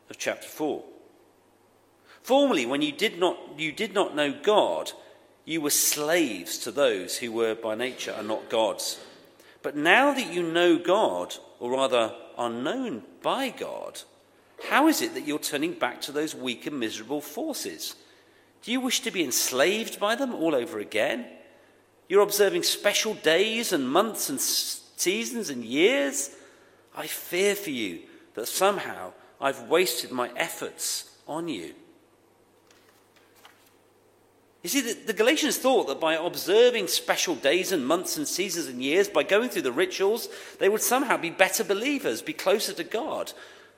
of 0.09 0.17
chapter 0.17 0.47
4. 0.47 0.83
Formerly, 2.23 2.65
when 2.65 2.81
you 2.81 2.91
did 2.91 3.19
not, 3.19 3.37
you 3.59 3.71
did 3.71 3.93
not 3.93 4.15
know 4.15 4.33
God, 4.33 4.91
you 5.45 5.61
were 5.61 5.69
slaves 5.69 6.57
to 6.59 6.71
those 6.71 7.19
who 7.19 7.31
were 7.31 7.53
by 7.53 7.75
nature 7.75 8.11
are 8.11 8.23
not 8.23 8.49
gods. 8.49 8.99
But 9.61 9.75
now 9.75 10.15
that 10.15 10.33
you 10.33 10.41
know 10.41 10.79
God, 10.79 11.35
or 11.59 11.73
rather 11.73 12.15
are 12.39 12.49
known 12.49 13.03
by 13.21 13.49
God, 13.49 14.01
how 14.69 14.87
is 14.87 15.03
it 15.03 15.13
that 15.13 15.27
you're 15.27 15.37
turning 15.37 15.73
back 15.73 16.01
to 16.01 16.11
those 16.11 16.33
weak 16.33 16.65
and 16.65 16.79
miserable 16.79 17.21
forces? 17.21 17.95
Do 18.63 18.71
you 18.71 18.79
wish 18.79 19.01
to 19.01 19.11
be 19.11 19.23
enslaved 19.23 19.99
by 19.99 20.15
them 20.15 20.33
all 20.33 20.55
over 20.55 20.79
again? 20.79 21.27
You're 22.09 22.23
observing 22.23 22.63
special 22.63 23.13
days 23.13 23.71
and 23.71 23.87
months 23.87 24.29
and 24.29 24.41
seasons 24.41 25.51
and 25.51 25.63
years? 25.63 26.31
I 26.95 27.07
fear 27.07 27.55
for 27.55 27.71
you 27.71 28.01
that 28.35 28.47
somehow 28.47 29.13
I've 29.39 29.69
wasted 29.69 30.11
my 30.11 30.29
efforts 30.35 31.09
on 31.27 31.47
you. 31.47 31.73
You 34.63 34.69
see, 34.69 34.81
the, 34.81 34.93
the, 35.07 35.13
Galatians 35.13 35.57
thought 35.57 35.87
that 35.87 35.99
by 35.99 36.13
observing 36.15 36.87
special 36.87 37.35
days 37.35 37.73
and 37.73 37.85
months 37.85 38.15
and 38.15 38.25
seasons 38.25 38.67
and 38.67 38.81
years, 38.81 39.09
by 39.09 39.23
going 39.23 39.49
through 39.49 39.63
the 39.63 39.73
rituals, 39.73 40.29
they 40.59 40.69
would 40.69 40.81
somehow 40.81 41.17
be 41.17 41.29
better 41.29 41.65
believers, 41.65 42.21
be 42.21 42.31
closer 42.31 42.71
to 42.73 42.83
God. 42.85 43.33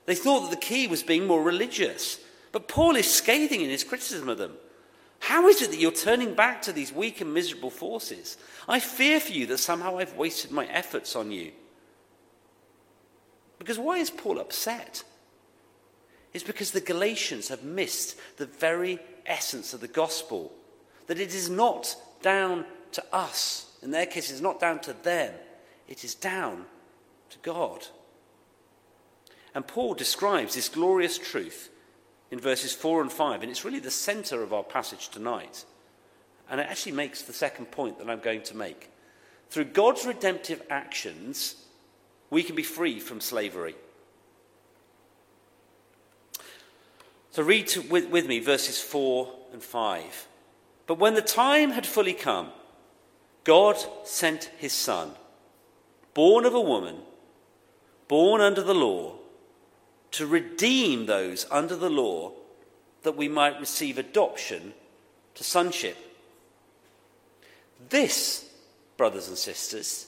They 0.05 0.13
thought 0.13 0.41
that 0.41 0.51
the 0.51 0.65
key 0.65 0.85
was 0.87 1.01
being 1.01 1.25
more 1.25 1.41
religious. 1.41 2.19
But 2.51 2.67
Paul 2.67 2.95
is 2.95 3.11
scathing 3.11 3.61
in 3.61 3.69
his 3.71 3.83
criticism 3.83 4.29
of 4.29 4.37
them. 4.37 4.53
How 5.19 5.47
is 5.47 5.63
it 5.63 5.71
that 5.71 5.79
you're 5.79 5.91
turning 5.91 6.35
back 6.35 6.61
to 6.63 6.71
these 6.71 6.93
weak 6.93 7.19
and 7.19 7.33
miserable 7.33 7.71
forces? 7.71 8.37
I 8.69 8.79
fear 8.79 9.19
for 9.19 9.31
you 9.31 9.47
that 9.47 9.57
somehow 9.57 9.97
I've 9.97 10.15
wasted 10.15 10.51
my 10.51 10.67
efforts 10.67 11.15
on 11.15 11.31
you. 11.31 11.51
Because 13.59 13.79
why 13.79 13.97
is 13.97 14.09
Paul 14.09 14.39
upset? 14.39 15.03
It's 16.33 16.43
because 16.43 16.71
the 16.71 16.81
Galatians 16.81 17.47
have 17.47 17.63
missed 17.63 18.17
the 18.37 18.45
very 18.45 18.99
essence 19.25 19.73
of 19.73 19.81
the 19.81 19.87
gospel 19.87 20.51
that 21.07 21.19
it 21.19 21.33
is 21.33 21.49
not 21.49 21.95
down 22.21 22.65
to 22.91 23.03
us. 23.13 23.71
In 23.81 23.91
their 23.91 24.05
case, 24.05 24.31
it's 24.31 24.41
not 24.41 24.59
down 24.59 24.79
to 24.79 24.93
them, 24.93 25.33
it 25.87 26.03
is 26.03 26.15
down 26.15 26.65
to 27.29 27.37
God. 27.39 27.85
And 29.53 29.65
Paul 29.65 29.93
describes 29.93 30.55
this 30.55 30.69
glorious 30.69 31.17
truth 31.17 31.69
in 32.31 32.39
verses 32.39 32.73
4 32.73 33.01
and 33.01 33.11
5, 33.11 33.41
and 33.41 33.51
it's 33.51 33.63
really 33.63 33.79
the 33.79 33.91
center 33.91 34.43
of 34.43 34.53
our 34.53 34.63
passage 34.63 35.09
tonight. 35.09 35.63
And 36.49 36.59
it 36.59 36.67
actually 36.69 36.91
makes 36.91 37.21
the 37.21 37.33
second 37.33 37.71
point 37.71 37.97
that 37.99 38.09
I'm 38.09 38.19
going 38.19 38.43
to 38.43 38.57
make. 38.57 38.89
Through 39.49 39.65
God's 39.65 40.05
redemptive 40.05 40.61
actions, 40.69 41.55
we 42.29 42.43
can 42.43 42.55
be 42.55 42.63
free 42.63 42.99
from 42.99 43.21
slavery. 43.21 43.75
So 47.31 47.43
read 47.43 47.67
to, 47.67 47.81
with, 47.81 48.09
with 48.09 48.27
me 48.27 48.39
verses 48.39 48.79
4 48.81 49.29
and 49.51 49.61
5. 49.61 50.27
But 50.87 50.99
when 50.99 51.15
the 51.15 51.21
time 51.21 51.71
had 51.71 51.85
fully 51.85 52.13
come, 52.13 52.49
God 53.43 53.77
sent 54.05 54.51
his 54.57 54.73
Son, 54.73 55.11
born 56.13 56.45
of 56.45 56.53
a 56.53 56.61
woman, 56.61 56.97
born 58.07 58.41
under 58.41 58.61
the 58.61 58.73
law, 58.73 59.15
to 60.11 60.25
redeem 60.25 61.05
those 61.05 61.45
under 61.51 61.75
the 61.75 61.89
law 61.89 62.31
that 63.03 63.17
we 63.17 63.27
might 63.27 63.59
receive 63.59 63.97
adoption 63.97 64.73
to 65.35 65.43
sonship. 65.43 65.97
This, 67.89 68.49
brothers 68.97 69.27
and 69.27 69.37
sisters, 69.37 70.07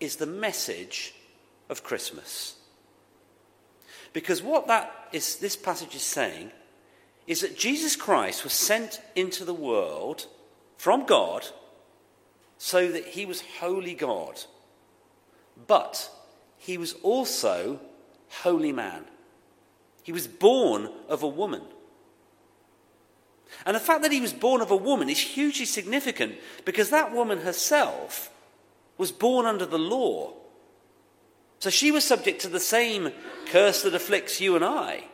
is 0.00 0.16
the 0.16 0.26
message 0.26 1.14
of 1.68 1.82
Christmas. 1.82 2.56
Because 4.12 4.42
what 4.42 4.66
that 4.68 5.08
is, 5.12 5.36
this 5.36 5.56
passage 5.56 5.94
is 5.94 6.02
saying 6.02 6.50
is 7.26 7.40
that 7.40 7.58
Jesus 7.58 7.96
Christ 7.96 8.44
was 8.44 8.52
sent 8.52 9.00
into 9.14 9.44
the 9.44 9.54
world 9.54 10.26
from 10.76 11.06
God 11.06 11.44
so 12.58 12.90
that 12.90 13.04
he 13.04 13.26
was 13.26 13.42
wholly 13.60 13.94
God. 13.94 14.42
But 15.66 16.10
he 16.58 16.78
was 16.78 16.94
also 17.02 17.80
wholly 18.28 18.72
man. 18.72 19.04
He 20.02 20.12
was 20.12 20.26
born 20.26 20.88
of 21.08 21.22
a 21.22 21.28
woman. 21.28 21.62
And 23.64 23.74
the 23.74 23.80
fact 23.80 24.02
that 24.02 24.12
he 24.12 24.20
was 24.20 24.32
born 24.32 24.60
of 24.60 24.70
a 24.70 24.76
woman 24.76 25.08
is 25.08 25.18
hugely 25.18 25.64
significant 25.64 26.36
because 26.64 26.90
that 26.90 27.12
woman 27.12 27.40
herself 27.40 28.30
was 28.98 29.12
born 29.12 29.46
under 29.46 29.66
the 29.66 29.78
law. 29.78 30.32
So 31.58 31.70
she 31.70 31.90
was 31.90 32.04
subject 32.04 32.42
to 32.42 32.48
the 32.48 32.60
same 32.60 33.12
curse 33.46 33.82
that 33.82 33.94
afflicts 33.94 34.40
you 34.40 34.56
and 34.56 34.64
I. 34.64 35.04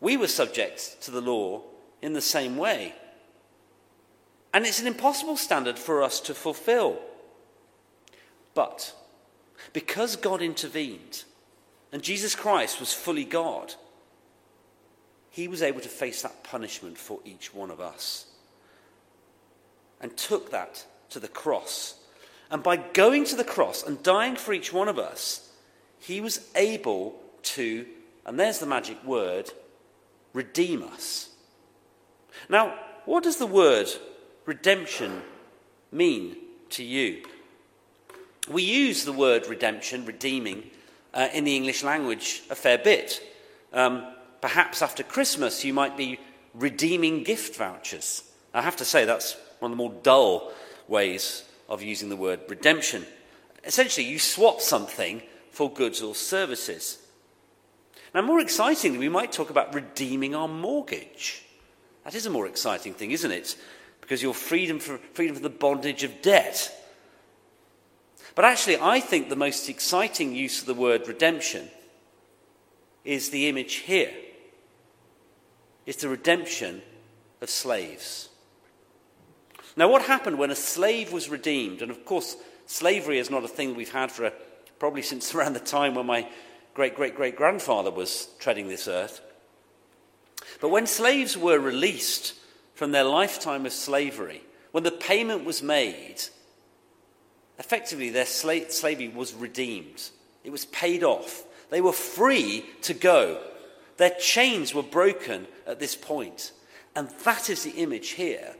We 0.00 0.16
were 0.16 0.28
subject 0.28 1.02
to 1.02 1.10
the 1.10 1.20
law 1.20 1.62
in 2.02 2.12
the 2.12 2.20
same 2.20 2.56
way. 2.56 2.94
And 4.52 4.66
it's 4.66 4.80
an 4.80 4.86
impossible 4.86 5.36
standard 5.36 5.78
for 5.78 6.02
us 6.02 6.20
to 6.20 6.34
fulfill. 6.34 6.98
But 8.54 8.94
because 9.72 10.16
God 10.16 10.40
intervened 10.40 11.24
and 11.92 12.02
Jesus 12.02 12.34
Christ 12.34 12.80
was 12.80 12.92
fully 12.92 13.24
God, 13.24 13.74
he 15.30 15.48
was 15.48 15.62
able 15.62 15.80
to 15.80 15.88
face 15.88 16.22
that 16.22 16.42
punishment 16.42 16.96
for 16.96 17.20
each 17.24 17.52
one 17.54 17.70
of 17.70 17.80
us 17.80 18.26
and 20.00 20.16
took 20.16 20.50
that 20.50 20.86
to 21.10 21.20
the 21.20 21.28
cross 21.28 21.98
And 22.50 22.62
by 22.62 22.76
going 22.76 23.24
to 23.24 23.36
the 23.36 23.44
cross 23.44 23.82
and 23.82 24.02
dying 24.02 24.36
for 24.36 24.52
each 24.52 24.72
one 24.72 24.88
of 24.88 24.98
us, 24.98 25.50
he 25.98 26.20
was 26.20 26.48
able 26.54 27.18
to, 27.42 27.86
and 28.24 28.38
there's 28.38 28.58
the 28.58 28.66
magic 28.66 29.02
word, 29.04 29.50
redeem 30.32 30.82
us. 30.82 31.30
Now, 32.48 32.78
what 33.04 33.24
does 33.24 33.36
the 33.36 33.46
word 33.46 33.88
redemption 34.44 35.22
mean 35.90 36.36
to 36.70 36.84
you? 36.84 37.22
We 38.48 38.62
use 38.62 39.04
the 39.04 39.12
word 39.12 39.48
redemption, 39.48 40.04
redeeming, 40.04 40.70
uh, 41.12 41.28
in 41.32 41.44
the 41.44 41.56
English 41.56 41.82
language 41.82 42.42
a 42.50 42.54
fair 42.54 42.78
bit. 42.78 43.20
Um, 43.72 44.06
perhaps 44.40 44.82
after 44.82 45.02
Christmas, 45.02 45.64
you 45.64 45.74
might 45.74 45.96
be 45.96 46.20
redeeming 46.54 47.24
gift 47.24 47.56
vouchers. 47.56 48.22
I 48.54 48.62
have 48.62 48.76
to 48.76 48.84
say, 48.84 49.04
that's 49.04 49.36
one 49.58 49.72
of 49.72 49.76
the 49.76 49.82
more 49.82 49.94
dull 50.02 50.52
ways 50.86 51.42
of 51.68 51.82
using 51.82 52.08
the 52.08 52.16
word 52.16 52.40
redemption. 52.48 53.04
Essentially, 53.64 54.06
you 54.06 54.18
swap 54.18 54.60
something 54.60 55.22
for 55.50 55.72
goods 55.72 56.02
or 56.02 56.14
services. 56.14 56.98
Now, 58.14 58.22
more 58.22 58.40
excitingly, 58.40 58.98
we 58.98 59.08
might 59.08 59.32
talk 59.32 59.50
about 59.50 59.74
redeeming 59.74 60.34
our 60.34 60.48
mortgage. 60.48 61.44
That 62.04 62.14
is 62.14 62.26
a 62.26 62.30
more 62.30 62.46
exciting 62.46 62.94
thing, 62.94 63.10
isn't 63.10 63.30
it? 63.30 63.56
Because 64.00 64.22
you're 64.22 64.34
freedom, 64.34 64.78
for, 64.78 64.98
freedom 65.12 65.34
from 65.34 65.42
the 65.42 65.50
bondage 65.50 66.04
of 66.04 66.22
debt. 66.22 66.72
But 68.34 68.44
actually, 68.44 68.78
I 68.78 69.00
think 69.00 69.28
the 69.28 69.36
most 69.36 69.68
exciting 69.68 70.34
use 70.34 70.60
of 70.60 70.66
the 70.66 70.74
word 70.74 71.08
redemption 71.08 71.68
is 73.04 73.30
the 73.30 73.48
image 73.48 73.76
here. 73.76 74.12
It's 75.86 76.02
the 76.02 76.08
redemption 76.08 76.82
of 77.40 77.48
slaves. 77.48 78.28
Now, 79.76 79.90
what 79.90 80.02
happened 80.02 80.38
when 80.38 80.50
a 80.50 80.56
slave 80.56 81.12
was 81.12 81.28
redeemed? 81.28 81.82
And 81.82 81.90
of 81.90 82.04
course, 82.06 82.36
slavery 82.64 83.18
is 83.18 83.30
not 83.30 83.44
a 83.44 83.48
thing 83.48 83.74
we've 83.74 83.92
had 83.92 84.10
for 84.10 84.24
a, 84.24 84.32
probably 84.78 85.02
since 85.02 85.34
around 85.34 85.52
the 85.52 85.60
time 85.60 85.94
when 85.94 86.06
my 86.06 86.28
great 86.74 86.94
great 86.94 87.14
great 87.14 87.36
grandfather 87.36 87.90
was 87.90 88.28
treading 88.38 88.68
this 88.68 88.88
earth. 88.88 89.20
But 90.60 90.70
when 90.70 90.86
slaves 90.86 91.36
were 91.36 91.58
released 91.58 92.34
from 92.74 92.92
their 92.92 93.04
lifetime 93.04 93.66
of 93.66 93.72
slavery, 93.72 94.42
when 94.72 94.84
the 94.84 94.90
payment 94.90 95.44
was 95.44 95.62
made, 95.62 96.16
effectively 97.58 98.10
their 98.10 98.24
sla- 98.24 98.70
slavery 98.70 99.08
was 99.08 99.34
redeemed. 99.34 100.10
It 100.44 100.50
was 100.50 100.66
paid 100.66 101.02
off. 101.02 101.44
They 101.70 101.80
were 101.80 101.92
free 101.92 102.64
to 102.82 102.94
go. 102.94 103.42
Their 103.96 104.14
chains 104.20 104.74
were 104.74 104.82
broken 104.82 105.46
at 105.66 105.80
this 105.80 105.96
point. 105.96 106.52
And 106.94 107.10
that 107.24 107.50
is 107.50 107.64
the 107.64 107.72
image 107.72 108.10
here 108.10 108.54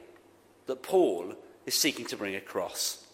that 0.67 0.83
Paul 0.83 1.35
is 1.65 1.75
seeking 1.75 2.07
to 2.07 2.17
bring 2.17 2.35
across. 2.35 3.05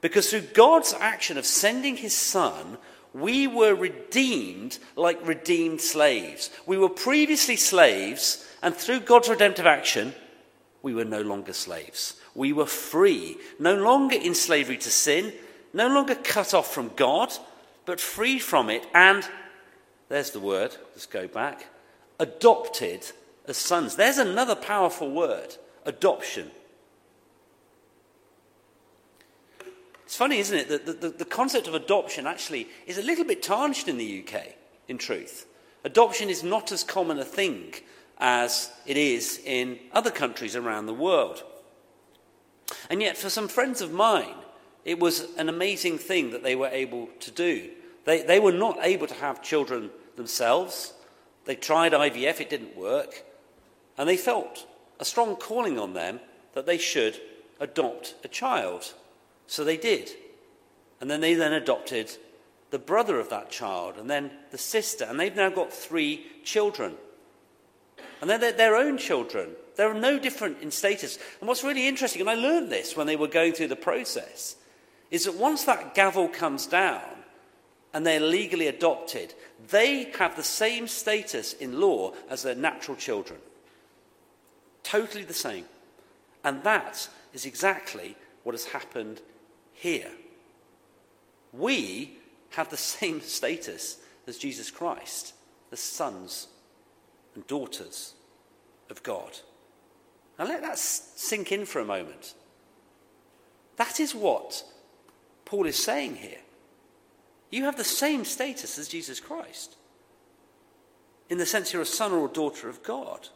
Because 0.00 0.30
through 0.30 0.42
God's 0.54 0.94
action 0.94 1.36
of 1.36 1.44
sending 1.44 1.96
his 1.96 2.16
son, 2.16 2.78
we 3.12 3.46
were 3.46 3.74
redeemed 3.74 4.78
like 4.96 5.26
redeemed 5.26 5.80
slaves. 5.80 6.50
We 6.66 6.78
were 6.78 6.88
previously 6.88 7.56
slaves, 7.56 8.48
and 8.62 8.74
through 8.74 9.00
God's 9.00 9.28
redemptive 9.28 9.66
action, 9.66 10.14
we 10.82 10.94
were 10.94 11.04
no 11.04 11.20
longer 11.20 11.52
slaves. 11.52 12.16
We 12.34 12.52
were 12.52 12.66
free, 12.66 13.36
no 13.58 13.74
longer 13.74 14.16
in 14.16 14.34
slavery 14.34 14.78
to 14.78 14.90
sin, 14.90 15.32
no 15.74 15.88
longer 15.88 16.14
cut 16.14 16.54
off 16.54 16.72
from 16.72 16.92
God, 16.96 17.32
but 17.84 18.00
free 18.00 18.38
from 18.38 18.70
it, 18.70 18.86
and 18.94 19.28
there's 20.08 20.30
the 20.30 20.40
word, 20.40 20.76
let's 20.92 21.06
go 21.06 21.26
back, 21.26 21.66
adopted 22.18 23.04
as 23.46 23.56
sons. 23.56 23.96
There's 23.96 24.18
another 24.18 24.54
powerful 24.54 25.10
word 25.10 25.56
adoption. 25.90 26.50
It's 30.04 30.16
funny, 30.16 30.38
isn't 30.38 30.56
it, 30.56 30.68
that 30.68 30.86
the, 30.86 30.92
the, 30.92 31.08
the, 31.10 31.24
concept 31.24 31.68
of 31.68 31.74
adoption 31.74 32.26
actually 32.26 32.68
is 32.86 32.98
a 32.98 33.02
little 33.02 33.24
bit 33.24 33.42
tarnished 33.42 33.86
in 33.86 33.98
the 33.98 34.24
UK, 34.24 34.54
in 34.88 34.98
truth. 34.98 35.46
Adoption 35.84 36.28
is 36.28 36.42
not 36.42 36.72
as 36.72 36.82
common 36.82 37.18
a 37.18 37.24
thing 37.24 37.74
as 38.18 38.72
it 38.86 38.96
is 38.96 39.40
in 39.44 39.78
other 39.92 40.10
countries 40.10 40.56
around 40.56 40.86
the 40.86 40.94
world. 40.94 41.42
And 42.88 43.00
yet, 43.00 43.16
for 43.16 43.30
some 43.30 43.48
friends 43.48 43.80
of 43.80 43.92
mine, 43.92 44.34
it 44.84 44.98
was 44.98 45.28
an 45.36 45.48
amazing 45.48 45.98
thing 45.98 46.30
that 46.30 46.42
they 46.42 46.56
were 46.56 46.68
able 46.68 47.08
to 47.20 47.30
do. 47.30 47.70
They, 48.04 48.22
they 48.22 48.40
were 48.40 48.52
not 48.52 48.78
able 48.82 49.06
to 49.06 49.14
have 49.14 49.42
children 49.42 49.90
themselves. 50.16 50.92
They 51.44 51.56
tried 51.56 51.92
IVF, 51.92 52.40
it 52.40 52.50
didn't 52.50 52.76
work. 52.76 53.24
And 53.96 54.08
they 54.08 54.16
felt 54.16 54.66
a 55.00 55.04
strong 55.04 55.34
calling 55.34 55.78
on 55.78 55.94
them 55.94 56.20
that 56.52 56.66
they 56.66 56.78
should 56.78 57.18
adopt 57.58 58.14
a 58.22 58.28
child. 58.28 58.92
So 59.46 59.64
they 59.64 59.76
did. 59.76 60.10
And 61.00 61.10
then 61.10 61.20
they 61.20 61.34
then 61.34 61.54
adopted 61.54 62.10
the 62.70 62.78
brother 62.78 63.18
of 63.18 63.30
that 63.30 63.50
child 63.50 63.96
and 63.96 64.08
then 64.08 64.30
the 64.50 64.58
sister. 64.58 65.04
And 65.04 65.18
they've 65.18 65.34
now 65.34 65.48
got 65.48 65.72
three 65.72 66.26
children. 66.44 66.94
And 68.20 68.28
they're 68.28 68.52
their 68.52 68.76
own 68.76 68.98
children. 68.98 69.50
They're 69.76 69.94
no 69.94 70.18
different 70.18 70.60
in 70.60 70.70
status. 70.70 71.18
And 71.40 71.48
what's 71.48 71.64
really 71.64 71.88
interesting, 71.88 72.20
and 72.20 72.30
I 72.30 72.34
learned 72.34 72.70
this 72.70 72.96
when 72.96 73.06
they 73.06 73.16
were 73.16 73.28
going 73.28 73.54
through 73.54 73.68
the 73.68 73.76
process, 73.76 74.56
is 75.10 75.24
that 75.24 75.34
once 75.34 75.64
that 75.64 75.94
gavel 75.94 76.28
comes 76.28 76.66
down 76.66 77.02
and 77.94 78.06
they're 78.06 78.20
legally 78.20 78.66
adopted, 78.66 79.34
they 79.70 80.12
have 80.18 80.36
the 80.36 80.42
same 80.42 80.86
status 80.86 81.54
in 81.54 81.80
law 81.80 82.12
as 82.28 82.42
their 82.42 82.54
natural 82.54 82.96
children. 82.96 83.40
Totally 84.82 85.24
the 85.24 85.34
same. 85.34 85.64
And 86.44 86.62
that 86.62 87.08
is 87.32 87.46
exactly 87.46 88.16
what 88.42 88.54
has 88.54 88.66
happened 88.66 89.20
here. 89.72 90.10
We 91.52 92.18
have 92.50 92.70
the 92.70 92.76
same 92.98 93.20
status 93.20 93.98
as 94.26 94.38
Jesus 94.38 94.70
Christ, 94.70 95.34
the 95.70 95.76
sons 95.76 96.48
and 97.34 97.46
daughters 97.46 98.14
of 98.90 99.02
God. 99.02 99.38
Now 100.38 100.46
let 100.46 100.62
that 100.62 100.78
sink 100.78 101.52
in 101.52 101.66
for 101.66 101.80
a 101.80 101.84
moment. 101.84 102.34
That 103.76 104.00
is 104.00 104.14
what 104.14 104.64
Paul 105.44 105.66
is 105.66 105.76
saying 105.76 106.16
here. 106.16 106.40
You 107.50 107.64
have 107.64 107.76
the 107.76 107.84
same 107.84 108.24
status 108.24 108.78
as 108.78 108.88
Jesus 108.88 109.20
Christ, 109.20 109.76
in 111.28 111.38
the 111.38 111.46
sense 111.46 111.72
you're 111.72 111.82
a 111.82 111.86
son 111.86 112.12
or 112.12 112.26
a 112.26 112.32
daughter 112.32 112.68
of 112.68 112.82
God. 112.82 113.28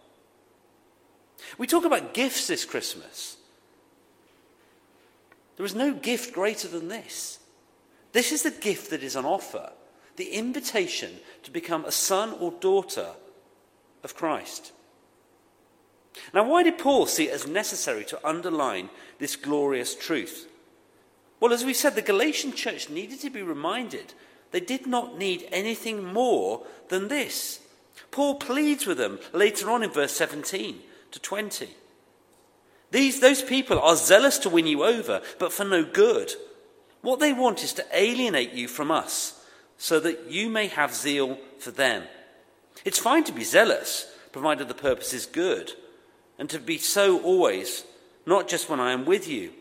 We 1.59 1.66
talk 1.66 1.85
about 1.85 2.14
gifts 2.14 2.47
this 2.47 2.64
Christmas. 2.64 3.37
There 5.57 5.66
is 5.66 5.75
no 5.75 5.94
gift 5.94 6.35
greater 6.35 6.68
than 6.68 6.88
this. 6.88 7.38
This 8.12 8.33
is 8.33 8.42
the 8.42 8.51
gift 8.51 8.90
that 8.90 9.03
is 9.03 9.16
on 9.16 9.25
offer 9.25 9.73
the 10.16 10.31
invitation 10.31 11.18
to 11.42 11.51
become 11.51 11.85
a 11.85 11.92
son 11.92 12.33
or 12.38 12.53
daughter 12.53 13.09
of 14.03 14.14
Christ. 14.14 14.73
Now, 16.33 16.49
why 16.49 16.62
did 16.62 16.79
Paul 16.79 17.07
see 17.07 17.29
it 17.29 17.33
as 17.33 17.47
necessary 17.47 18.05
to 18.05 18.27
underline 18.27 18.90
this 19.18 19.35
glorious 19.35 19.94
truth? 19.97 20.49
Well, 21.40 21.53
as 21.53 21.64
we 21.64 21.75
said, 21.75 21.97
the 21.97 22.03
Galatian 22.03 22.53
church 22.53 22.88
needed 22.88 23.20
to 23.20 23.31
be 23.31 23.42
reminded 23.42 24.14
they 24.53 24.61
did 24.61 24.87
not 24.87 25.18
need 25.18 25.49
anything 25.51 26.05
more 26.05 26.64
than 26.88 27.09
this. 27.09 27.61
Paul 28.12 28.37
pleads 28.37 28.87
with 28.87 28.99
them 28.99 29.18
later 29.33 29.68
on 29.68 29.83
in 29.83 29.90
verse 29.90 30.12
17 30.12 30.81
to 31.14 31.20
20. 31.20 31.68
These, 32.90 33.20
those 33.20 33.40
people 33.40 33.79
are 33.79 33.94
zealous 33.94 34.37
to 34.38 34.50
win 34.50 34.66
you 34.66 34.83
over, 34.83 35.22
but 35.38 35.53
for 35.53 35.64
no 35.64 35.85
good. 35.85 36.33
What 37.03 37.20
they 37.20 37.33
want 37.33 37.62
is 37.62 37.72
to 37.74 37.87
alienate 37.92 38.53
you 38.53 38.66
from 38.66 38.90
us, 38.90 39.40
so 39.79 40.00
that 40.00 40.29
you 40.29 40.48
may 40.48 40.66
have 40.66 40.92
zeal 40.92 41.38
for 41.61 41.70
them. 41.70 42.03
It's 42.85 42.98
fine 42.98 43.22
to 43.24 43.33
be 43.33 43.44
zealous, 43.44 44.12
provided 44.33 44.66
the 44.66 44.74
purpose 44.74 45.12
is 45.12 45.24
good, 45.24 45.72
and 46.37 46.50
to 46.50 46.59
be 46.59 46.79
so 46.79 47.22
always, 47.22 47.85
not 48.27 48.48
just 48.48 48.68
when 48.68 48.81
I 48.81 48.90
am 48.90 49.05
with 49.05 49.29
you. 49.29 49.53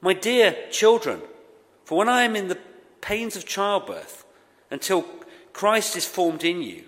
My 0.00 0.12
dear 0.12 0.56
children, 0.70 1.22
for 1.84 1.98
when 1.98 2.08
I 2.08 2.22
am 2.22 2.36
in 2.36 2.46
the 2.46 2.58
pains 3.00 3.34
of 3.34 3.46
childbirth, 3.46 4.24
until 4.70 5.04
Christ 5.52 5.96
is 5.96 6.06
formed 6.06 6.44
in 6.44 6.62
you, 6.62 6.84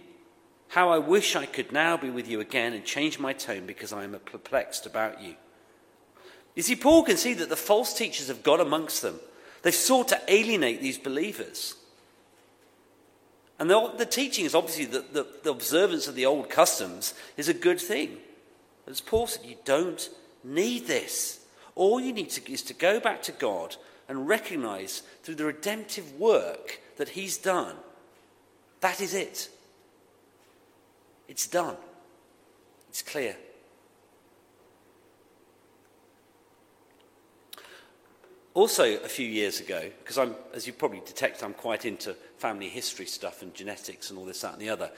how 0.71 0.91
I 0.91 0.99
wish 0.99 1.35
I 1.35 1.47
could 1.47 1.73
now 1.73 1.97
be 1.97 2.11
with 2.11 2.29
you 2.29 2.41
again 2.41 2.73
and 2.73 2.85
change 2.85 3.19
my 3.19 3.33
tone 3.33 3.67
because 3.67 3.93
I 3.93 4.05
am 4.05 4.13
perplexed 4.25 4.87
about 4.87 5.21
you. 5.21 5.35
You 6.55 6.63
see, 6.63 6.77
Paul 6.77 7.03
can 7.03 7.17
see 7.17 7.35
that 7.35 7.49
the 7.49 7.57
false 7.57 7.93
teachers 7.93 8.29
have 8.29 8.45
got 8.45 8.61
amongst 8.61 9.03
them. 9.03 9.19
They've 9.63 9.75
sought 9.75 10.09
to 10.09 10.21
alienate 10.29 10.81
these 10.81 10.97
believers. 10.97 11.75
And 13.59 13.69
the, 13.69 13.93
the 13.99 14.07
teaching 14.07 14.45
is 14.45 14.55
obviously 14.55 14.85
that 14.87 15.13
the, 15.13 15.27
the 15.43 15.51
observance 15.51 16.07
of 16.07 16.15
the 16.15 16.27
old 16.27 16.49
customs 16.49 17.15
is 17.37 17.49
a 17.49 17.55
good 17.55 17.81
thing. 17.81 18.19
As 18.87 19.01
Paul 19.01 19.27
said, 19.27 19.45
you 19.45 19.57
don't 19.65 20.09
need 20.45 20.87
this. 20.87 21.45
All 21.75 22.01
you 22.01 22.13
need 22.13 22.31
to, 22.31 22.53
is 22.53 22.63
to 22.63 22.75
go 22.75 23.01
back 23.01 23.23
to 23.23 23.33
God 23.33 23.75
and 24.09 24.29
recognize 24.29 25.03
through 25.25 25.35
the 25.35 25.45
redemptive 25.45 26.15
work 26.15 26.81
that 26.97 27.11
He's 27.11 27.39
done. 27.39 27.75
That 28.81 29.01
is 29.01 29.15
it. 29.15 29.51
It's 31.31 31.47
done. 31.47 31.77
It's 32.91 33.03
clear. 33.03 33.37
also, 38.53 38.85
a 38.85 39.09
few 39.09 39.27
years 39.27 39.61
ago, 39.61 39.91
because 40.01 40.19
I'm, 40.19 40.35
as 40.53 40.67
you 40.67 40.73
probably 40.73 41.01
detect, 41.07 41.43
I'm 41.43 41.55
quite 41.55 41.85
into 41.85 42.15
family 42.37 42.69
history 42.69 43.07
stuff 43.07 43.43
and 43.43 43.55
genetics 43.55 44.11
and 44.11 44.19
all 44.19 44.27
this, 44.27 44.41
that, 44.41 44.55
and 44.55 44.61
the 44.61 44.69
other. 44.69 44.91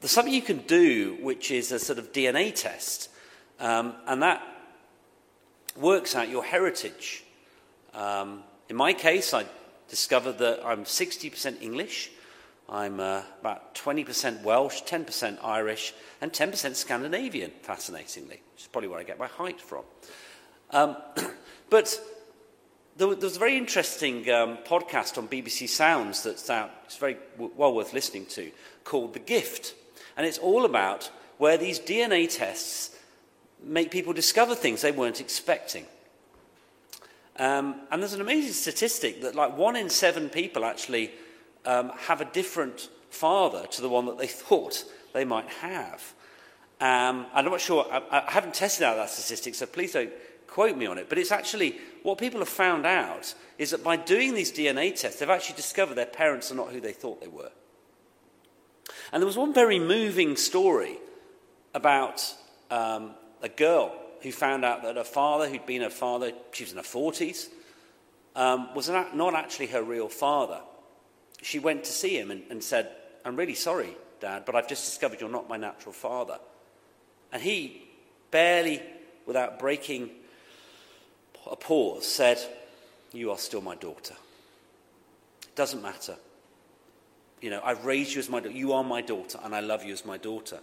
There's 0.00 0.10
something 0.10 0.32
you 0.32 0.42
can 0.42 0.58
do 0.66 1.18
which 1.20 1.50
is 1.50 1.70
a 1.72 1.78
sort 1.78 1.98
of 1.98 2.10
DNA 2.12 2.54
test, 2.54 3.10
um, 3.60 3.94
and 4.06 4.22
that 4.22 4.42
works 5.76 6.16
out 6.16 6.30
your 6.30 6.42
heritage. 6.42 7.22
Um, 7.92 8.42
in 8.68 8.76
my 8.76 8.92
case, 8.92 9.34
I 9.34 9.44
discovered 9.88 10.38
that 10.38 10.64
I'm 10.64 10.84
60% 10.84 11.62
English, 11.62 12.10
I'm 12.68 12.98
uh, 12.98 13.22
about 13.40 13.74
20% 13.76 14.42
Welsh, 14.42 14.82
10% 14.82 15.38
Irish, 15.44 15.94
and 16.20 16.32
10% 16.32 16.74
Scandinavian, 16.74 17.52
fascinatingly, 17.62 18.40
which 18.54 18.62
is 18.62 18.66
probably 18.66 18.88
where 18.88 18.98
I 18.98 19.04
get 19.04 19.18
my 19.18 19.28
height 19.28 19.60
from. 19.60 19.84
Um, 20.70 20.96
but 21.70 22.00
there 22.96 23.06
was 23.06 23.36
a 23.36 23.38
very 23.38 23.56
interesting 23.56 24.28
um, 24.30 24.58
podcast 24.66 25.16
on 25.16 25.28
BBC 25.28 25.68
Sounds 25.68 26.24
that's 26.24 26.50
out, 26.50 26.70
it's 26.84 26.96
very 26.96 27.16
well 27.38 27.72
worth 27.72 27.92
listening 27.92 28.26
to, 28.26 28.50
called 28.82 29.14
The 29.14 29.20
Gift. 29.20 29.74
And 30.16 30.26
it's 30.26 30.38
all 30.38 30.64
about 30.64 31.10
where 31.38 31.58
these 31.58 31.78
DNA 31.78 32.34
tests 32.34 32.96
make 33.62 33.90
people 33.90 34.12
discover 34.12 34.54
things 34.54 34.82
they 34.82 34.92
weren't 34.92 35.20
expecting. 35.20 35.84
Um, 37.38 37.82
and 37.90 38.02
there's 38.02 38.14
an 38.14 38.20
amazing 38.22 38.54
statistic 38.54 39.20
that 39.22 39.34
like 39.34 39.56
one 39.56 39.76
in 39.76 39.90
seven 39.90 40.30
people 40.30 40.64
actually 40.64 41.10
um, 41.66 41.90
have 41.96 42.20
a 42.20 42.24
different 42.24 42.88
father 43.10 43.66
to 43.72 43.82
the 43.82 43.88
one 43.88 44.06
that 44.06 44.18
they 44.18 44.26
thought 44.26 44.84
they 45.12 45.24
might 45.24 45.48
have. 45.48 46.14
Um, 46.80 47.26
I'm 47.32 47.44
not 47.44 47.60
sure, 47.60 47.86
I, 47.90 48.24
I 48.26 48.30
haven't 48.30 48.54
tested 48.54 48.84
out 48.84 48.96
that 48.96 49.10
statistic, 49.10 49.54
so 49.54 49.66
please 49.66 49.92
don't 49.92 50.12
quote 50.46 50.76
me 50.76 50.86
on 50.86 50.98
it. 50.98 51.08
But 51.08 51.18
it's 51.18 51.32
actually 51.32 51.76
what 52.02 52.18
people 52.18 52.40
have 52.40 52.48
found 52.48 52.86
out 52.86 53.34
is 53.58 53.70
that 53.70 53.82
by 53.82 53.96
doing 53.96 54.34
these 54.34 54.52
DNA 54.52 54.98
tests, 54.98 55.18
they've 55.18 55.30
actually 55.30 55.56
discovered 55.56 55.94
their 55.94 56.06
parents 56.06 56.52
are 56.52 56.54
not 56.54 56.70
who 56.70 56.80
they 56.80 56.92
thought 56.92 57.20
they 57.20 57.28
were. 57.28 57.50
And 59.12 59.22
there 59.22 59.26
was 59.26 59.36
one 59.36 59.54
very 59.54 59.78
moving 59.78 60.36
story 60.36 60.98
about 61.74 62.34
um, 62.70 63.12
a 63.42 63.48
girl 63.48 63.94
who 64.22 64.32
found 64.32 64.64
out 64.64 64.82
that 64.82 64.96
her 64.96 65.04
father, 65.04 65.48
who'd 65.48 65.66
been 65.66 65.82
her 65.82 65.90
father, 65.90 66.32
she 66.52 66.64
was 66.64 66.72
in 66.72 66.78
her 66.78 66.84
40s, 66.84 67.48
um, 68.34 68.74
was 68.74 68.88
not 68.88 69.34
actually 69.34 69.68
her 69.68 69.82
real 69.82 70.08
father. 70.08 70.60
She 71.46 71.60
went 71.60 71.84
to 71.84 71.92
see 71.92 72.18
him 72.18 72.32
and, 72.32 72.42
and 72.50 72.60
said, 72.60 72.90
I'm 73.24 73.36
really 73.36 73.54
sorry, 73.54 73.96
Dad, 74.18 74.42
but 74.44 74.56
I've 74.56 74.66
just 74.66 74.84
discovered 74.84 75.20
you're 75.20 75.30
not 75.30 75.48
my 75.48 75.56
natural 75.56 75.92
father. 75.92 76.40
And 77.32 77.40
he, 77.40 77.86
barely 78.32 78.82
without 79.26 79.60
breaking 79.60 80.10
a 81.48 81.54
pause, 81.54 82.04
said, 82.04 82.40
You 83.12 83.30
are 83.30 83.38
still 83.38 83.60
my 83.60 83.76
daughter. 83.76 84.16
It 85.44 85.54
doesn't 85.54 85.80
matter. 85.80 86.16
You 87.40 87.50
know, 87.50 87.60
I've 87.62 87.84
raised 87.84 88.14
you 88.14 88.18
as 88.18 88.28
my 88.28 88.40
daughter. 88.40 88.52
You 88.52 88.72
are 88.72 88.82
my 88.82 89.00
daughter, 89.00 89.38
and 89.44 89.54
I 89.54 89.60
love 89.60 89.84
you 89.84 89.92
as 89.92 90.04
my 90.04 90.16
daughter. 90.16 90.58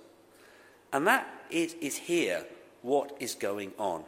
And 0.91 1.08
that 1.08 1.26
is, 1.50 1.76
is 1.80 1.96
here 1.96 2.46
what 2.82 3.15
is 3.22 3.36
going 3.36 3.72
on. 3.78 4.04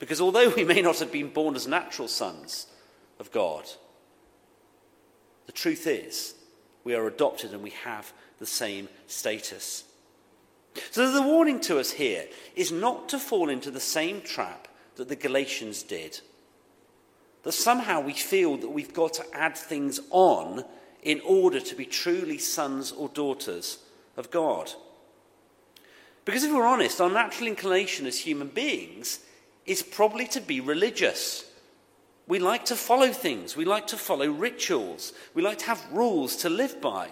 Because 0.00 0.20
although 0.20 0.48
we 0.56 0.64
may 0.64 0.82
not 0.82 0.98
have 0.98 1.12
been 1.12 1.28
born 1.28 1.54
as 1.54 1.68
natural 1.68 2.08
sons 2.08 2.66
of 3.20 3.30
God, 3.30 3.70
the 5.50 5.56
truth 5.56 5.88
is 5.88 6.36
we 6.84 6.94
are 6.94 7.08
adopted 7.08 7.52
and 7.52 7.60
we 7.60 7.70
have 7.70 8.12
the 8.38 8.46
same 8.46 8.88
status. 9.08 9.82
So 10.92 11.10
the 11.10 11.22
warning 11.22 11.58
to 11.62 11.80
us 11.80 11.90
here 11.90 12.26
is 12.54 12.70
not 12.70 13.08
to 13.08 13.18
fall 13.18 13.48
into 13.48 13.72
the 13.72 13.80
same 13.80 14.20
trap 14.20 14.68
that 14.94 15.08
the 15.08 15.16
Galatians 15.16 15.82
did. 15.82 16.20
That 17.42 17.50
somehow 17.50 18.00
we 18.00 18.12
feel 18.12 18.58
that 18.58 18.68
we've 18.68 18.94
got 18.94 19.14
to 19.14 19.24
add 19.36 19.56
things 19.56 19.98
on 20.10 20.64
in 21.02 21.20
order 21.22 21.58
to 21.58 21.74
be 21.74 21.84
truly 21.84 22.38
sons 22.38 22.92
or 22.92 23.08
daughters 23.08 23.78
of 24.16 24.30
God. 24.30 24.70
Because 26.24 26.44
if 26.44 26.52
we're 26.52 26.64
honest, 26.64 27.00
our 27.00 27.10
natural 27.10 27.48
inclination 27.48 28.06
as 28.06 28.20
human 28.20 28.48
beings 28.50 29.18
is 29.66 29.82
probably 29.82 30.28
to 30.28 30.40
be 30.40 30.60
religious. 30.60 31.49
We 32.30 32.38
like 32.38 32.66
to 32.66 32.76
follow 32.76 33.08
things, 33.08 33.56
we 33.56 33.64
like 33.64 33.88
to 33.88 33.96
follow 33.96 34.30
rituals, 34.30 35.12
we 35.34 35.42
like 35.42 35.58
to 35.58 35.66
have 35.66 35.84
rules 35.90 36.36
to 36.36 36.48
live 36.48 36.80
by. 36.80 37.08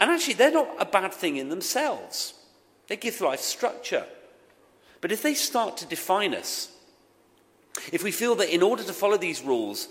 And 0.00 0.10
actually, 0.10 0.32
they're 0.32 0.50
not 0.50 0.76
a 0.78 0.86
bad 0.86 1.12
thing 1.12 1.36
in 1.36 1.50
themselves. 1.50 2.32
They 2.88 2.96
give 2.96 3.20
life 3.20 3.40
structure. 3.40 4.06
But 5.02 5.12
if 5.12 5.20
they 5.20 5.34
start 5.34 5.76
to 5.76 5.86
define 5.86 6.34
us, 6.34 6.72
if 7.92 8.02
we 8.02 8.10
feel 8.10 8.34
that 8.36 8.48
in 8.48 8.62
order 8.62 8.82
to 8.82 8.94
follow 8.94 9.18
these 9.18 9.42
rules, 9.42 9.88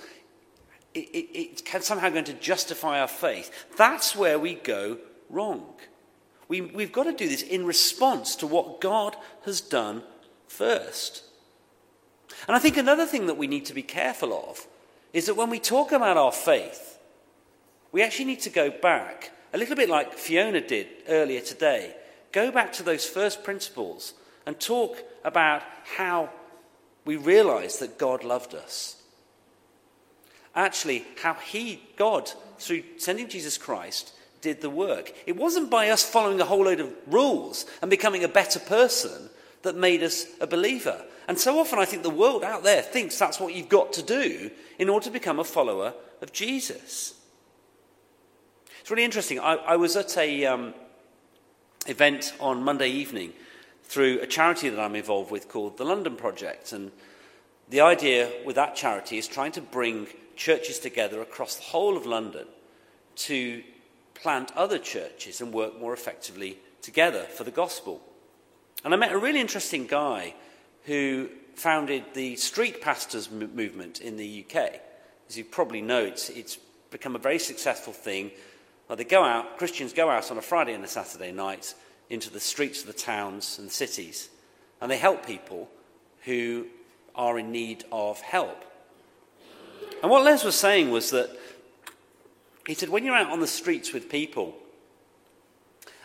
it, 0.96 1.08
it, 1.10 1.40
it 1.40 1.66
can 1.66 1.84
somehow 1.84 2.10
going 2.10 2.26
to 2.26 2.34
justify 2.34 3.02
our 3.02 3.08
faith, 3.08 3.68
that's 3.78 4.16
where 4.16 4.40
we 4.40 4.56
go 4.56 4.98
wrong. 5.30 5.76
We, 6.48 6.62
we've 6.62 6.92
got 6.92 7.04
to 7.04 7.14
do 7.14 7.30
this 7.30 7.44
in 7.44 7.68
response 7.68 8.36
to 8.38 8.48
what 8.48 8.82
God 8.82 9.16
has 9.46 9.62
done 9.62 10.02
first. 10.48 11.29
And 12.48 12.56
I 12.56 12.60
think 12.60 12.78
another 12.78 13.06
thing 13.06 13.28
that 13.28 13.38
we 13.38 13.48
need 13.48 13.66
to 13.66 13.74
be 13.74 13.84
careful 13.84 14.34
of 14.34 14.66
is 15.14 15.26
that 15.26 15.36
when 15.36 15.50
we 15.50 15.60
talk 15.60 15.92
about 15.92 16.18
our 16.18 16.32
faith, 16.32 17.00
we 17.92 18.04
actually 18.04 18.26
need 18.26 18.42
to 18.42 18.50
go 18.50 18.70
back, 18.70 19.32
a 19.54 19.58
little 19.58 19.76
bit 19.76 19.90
like 19.90 20.14
Fiona 20.14 20.62
did 20.62 20.88
earlier 21.08 21.42
today, 21.42 21.96
go 22.32 22.52
back 22.52 22.72
to 22.74 22.84
those 22.84 23.06
first 23.06 23.44
principles 23.44 24.14
and 24.46 24.60
talk 24.60 24.98
about 25.24 25.64
how 25.98 26.30
we 27.06 27.16
realize 27.16 27.80
that 27.80 27.98
God 27.98 28.24
loved 28.24 28.54
us. 28.54 29.02
Actually, 30.56 31.06
how 31.22 31.34
He, 31.36 31.82
God, 31.96 32.32
through 32.58 32.84
sending 32.98 33.28
Jesus 33.28 33.58
Christ, 33.58 34.14
did 34.42 34.62
the 34.62 34.70
work. 34.70 35.14
It 35.26 35.36
wasn't 35.36 35.70
by 35.70 35.90
us 35.90 36.04
following 36.04 36.40
a 36.40 36.46
whole 36.46 36.66
load 36.66 36.80
of 36.80 36.94
rules 37.08 37.66
and 37.82 37.90
becoming 37.90 38.24
a 38.24 38.30
better 38.30 38.60
person 38.60 39.30
that 39.64 39.76
made 39.76 40.04
us 40.04 40.26
a 40.40 40.48
believer. 40.48 41.04
And 41.30 41.38
so 41.38 41.60
often 41.60 41.78
I 41.78 41.86
think 41.86 42.02
the 42.02 42.10
world 42.10 42.44
out 42.44 42.64
there 42.64 42.82
thinks 42.82 43.20
that's 43.20 43.40
what 43.40 43.54
you've 43.54 43.70
got 43.70 43.94
to 43.94 44.02
do 44.02 44.50
in 44.80 44.90
order 44.90 45.04
to 45.04 45.12
become 45.12 45.38
a 45.38 45.44
follower 45.44 45.94
of 46.24 46.34
Jesus. 46.34 47.14
It's 48.82 48.90
really 48.90 49.04
interesting. 49.04 49.40
I, 49.40 49.54
I 49.58 49.76
was 49.76 49.96
at 49.96 50.18
a 50.18 50.46
um, 50.48 50.74
event 51.86 52.34
on 52.40 52.64
Monday 52.64 52.90
evening 52.90 53.34
through 53.84 54.20
a 54.22 54.26
charity 54.26 54.70
that 54.70 54.80
I'm 54.80 54.96
involved 54.96 55.30
with 55.30 55.48
called 55.48 55.78
the 55.78 55.86
London 55.86 56.16
Project. 56.16 56.74
And 56.74 56.92
the 57.70 57.82
idea 57.82 58.32
with 58.44 58.56
that 58.56 58.76
charity 58.76 59.20
is 59.20 59.28
trying 59.28 59.52
to 59.52 59.62
bring 59.62 60.08
churches 60.36 60.80
together 60.80 61.22
across 61.22 61.58
the 61.58 61.64
whole 61.64 61.96
of 61.96 62.08
London 62.08 62.48
to 63.18 63.62
plant 64.16 64.52
other 64.56 64.80
churches 64.80 65.42
and 65.42 65.54
work 65.54 65.80
more 65.80 65.94
effectively 65.94 66.58
together 66.82 67.22
for 67.22 67.44
the 67.44 67.52
gospel. 67.52 68.02
And 68.84 68.96
I 68.96 68.98
met 68.98 69.12
a 69.12 69.18
really 69.20 69.40
interesting 69.40 69.86
guy 69.86 70.34
who 70.86 71.30
founded 71.56 72.04
the 72.14 72.36
street 72.38 72.82
pastors 72.82 73.30
movement 73.30 74.00
in 74.00 74.18
the 74.18 74.46
UK. 74.46 74.82
As 75.28 75.38
you 75.38 75.44
probably 75.44 75.82
know, 75.82 76.04
it's, 76.04 76.30
it's 76.30 76.58
become 76.90 77.16
a 77.16 77.20
very 77.20 77.40
successful 77.40 77.94
thing. 77.94 78.32
Well, 78.88 78.96
they 78.96 79.04
go 79.04 79.24
out, 79.24 79.58
Christians 79.58 79.94
go 79.94 80.10
out 80.10 80.32
on 80.32 80.38
a 80.38 80.42
Friday 80.42 80.74
and 80.74 80.84
a 80.84 80.88
Saturday 80.88 81.32
night 81.32 81.76
into 82.10 82.32
the 82.32 82.40
streets 82.40 82.82
of 82.82 82.88
the 82.88 82.94
towns 82.94 83.60
and 83.60 83.72
cities, 83.72 84.30
and 84.82 84.90
they 84.90 84.98
help 84.98 85.26
people 85.26 85.70
who 86.24 86.66
are 87.14 87.38
in 87.38 87.52
need 87.52 87.84
of 87.92 88.20
help. 88.22 88.66
And 90.02 90.10
what 90.10 90.24
Les 90.24 90.44
was 90.44 90.56
saying 90.56 90.92
was 90.92 91.12
that 91.12 91.30
he 92.66 92.74
said, 92.74 92.90
when 92.90 93.04
you're 93.04 93.16
out 93.16 93.32
on 93.32 93.40
the 93.40 93.48
streets 93.48 93.94
with 93.94 94.10
people, 94.10 94.56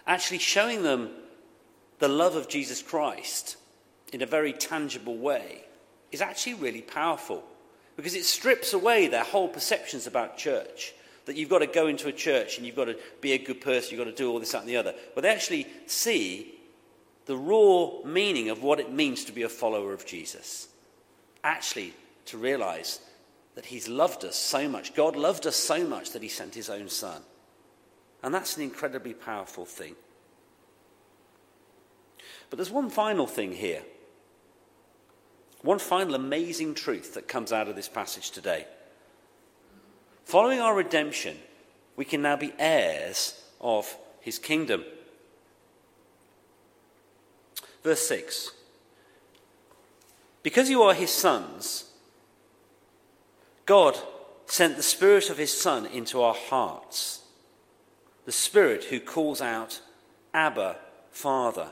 actually 0.07 0.39
showing 0.39 0.83
them 0.83 1.11
the 1.99 2.09
love 2.09 2.35
of 2.35 2.49
Jesus 2.49 2.83
Christ 2.83 3.57
in 4.15 4.23
a 4.23 4.27
very 4.27 4.53
tangible 4.53 5.17
way 5.17 5.65
is 6.13 6.23
actually 6.23 6.55
really 6.55 6.81
powerful 6.81 7.43
because 7.97 8.15
it 8.15 8.25
strips 8.25 8.73
away 8.73 9.09
their 9.09 9.25
whole 9.25 9.49
perceptions 9.49 10.07
about 10.07 10.39
church. 10.39 10.95
That 11.25 11.35
you've 11.35 11.49
got 11.49 11.59
to 11.59 11.67
go 11.67 11.89
into 11.89 12.07
a 12.07 12.13
church 12.13 12.57
and 12.57 12.65
you've 12.65 12.77
got 12.77 12.85
to 12.85 12.97
be 13.21 13.33
a 13.33 13.39
good 13.39 13.61
person, 13.61 13.91
you've 13.91 14.07
got 14.07 14.11
to 14.11 14.17
do 14.17 14.31
all 14.31 14.39
this, 14.39 14.53
that, 14.53 14.61
and 14.61 14.69
the 14.69 14.77
other. 14.77 14.95
But 15.17 15.23
they 15.23 15.31
actually 15.31 15.67
see 15.87 16.55
the 17.27 17.37
raw 17.37 18.05
meaning 18.05 18.51
of 18.51 18.63
what 18.63 18.79
it 18.79 18.93
means 18.93 19.25
to 19.25 19.33
be 19.33 19.43
a 19.43 19.49
follower 19.49 19.93
of 19.93 20.07
Jesus. 20.07 20.69
Actually, 21.43 21.93
to 22.27 22.39
realize 22.39 23.01
that 23.57 23.67
He's 23.67 23.89
loved 23.89 24.25
us 24.25 24.37
so 24.37 24.69
much. 24.69 24.95
God 24.95 25.17
loved 25.17 25.45
us 25.45 25.57
so 25.57 25.85
much 25.85 26.13
that 26.13 26.23
He 26.23 26.29
sent 26.29 26.55
His 26.55 26.71
own 26.71 26.89
Son. 26.89 27.21
And 28.23 28.33
that's 28.33 28.57
an 28.57 28.63
incredibly 28.63 29.15
powerful 29.15 29.65
thing. 29.65 29.97
But 32.49 32.59
there's 32.59 32.71
one 32.71 32.91
final 32.91 33.27
thing 33.27 33.53
here. 33.53 33.83
One 35.65 35.79
final 35.79 36.15
amazing 36.15 36.75
truth 36.75 37.15
that 37.15 37.27
comes 37.27 37.51
out 37.51 37.69
of 37.69 37.75
this 37.75 37.89
passage 37.89 38.31
today. 38.31 38.67
Following 40.27 40.61
our 40.61 40.75
redemption, 40.75 41.39
we 41.97 42.05
can 42.05 42.21
now 42.21 42.37
be 42.37 42.53
heirs 42.59 43.43
of 43.63 43.97
his 44.21 44.39
kingdom. 44.39 44.85
Verse 47.83 48.07
6 48.07 48.51
Because 50.43 50.69
you 50.69 50.83
are 50.83 50.93
his 50.93 51.11
sons, 51.11 51.87
God 53.65 53.99
sent 54.45 54.77
the 54.77 54.83
Spirit 54.83 55.31
of 55.31 55.39
His 55.39 55.59
Son 55.59 55.87
into 55.87 56.21
our 56.21 56.35
hearts, 56.35 57.23
the 58.27 58.33
Spirit 58.33 58.85
who 58.85 59.01
calls 59.01 59.41
out, 59.41 59.81
Abba, 60.35 60.77
Father. 61.11 61.69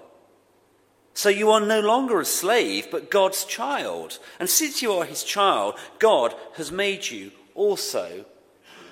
So 1.15 1.29
you 1.29 1.51
are 1.51 1.61
no 1.61 1.81
longer 1.81 2.21
a 2.21 2.25
slave, 2.25 2.89
but 2.91 3.11
God's 3.11 3.45
child. 3.45 4.19
And 4.41 4.49
since 4.49 4.83
you 4.83 4.93
are 4.93 5.05
His 5.05 5.25
child, 5.25 5.75
God 5.99 6.35
has 6.57 6.73
made 6.73 7.11
you 7.11 7.33
also 7.55 8.25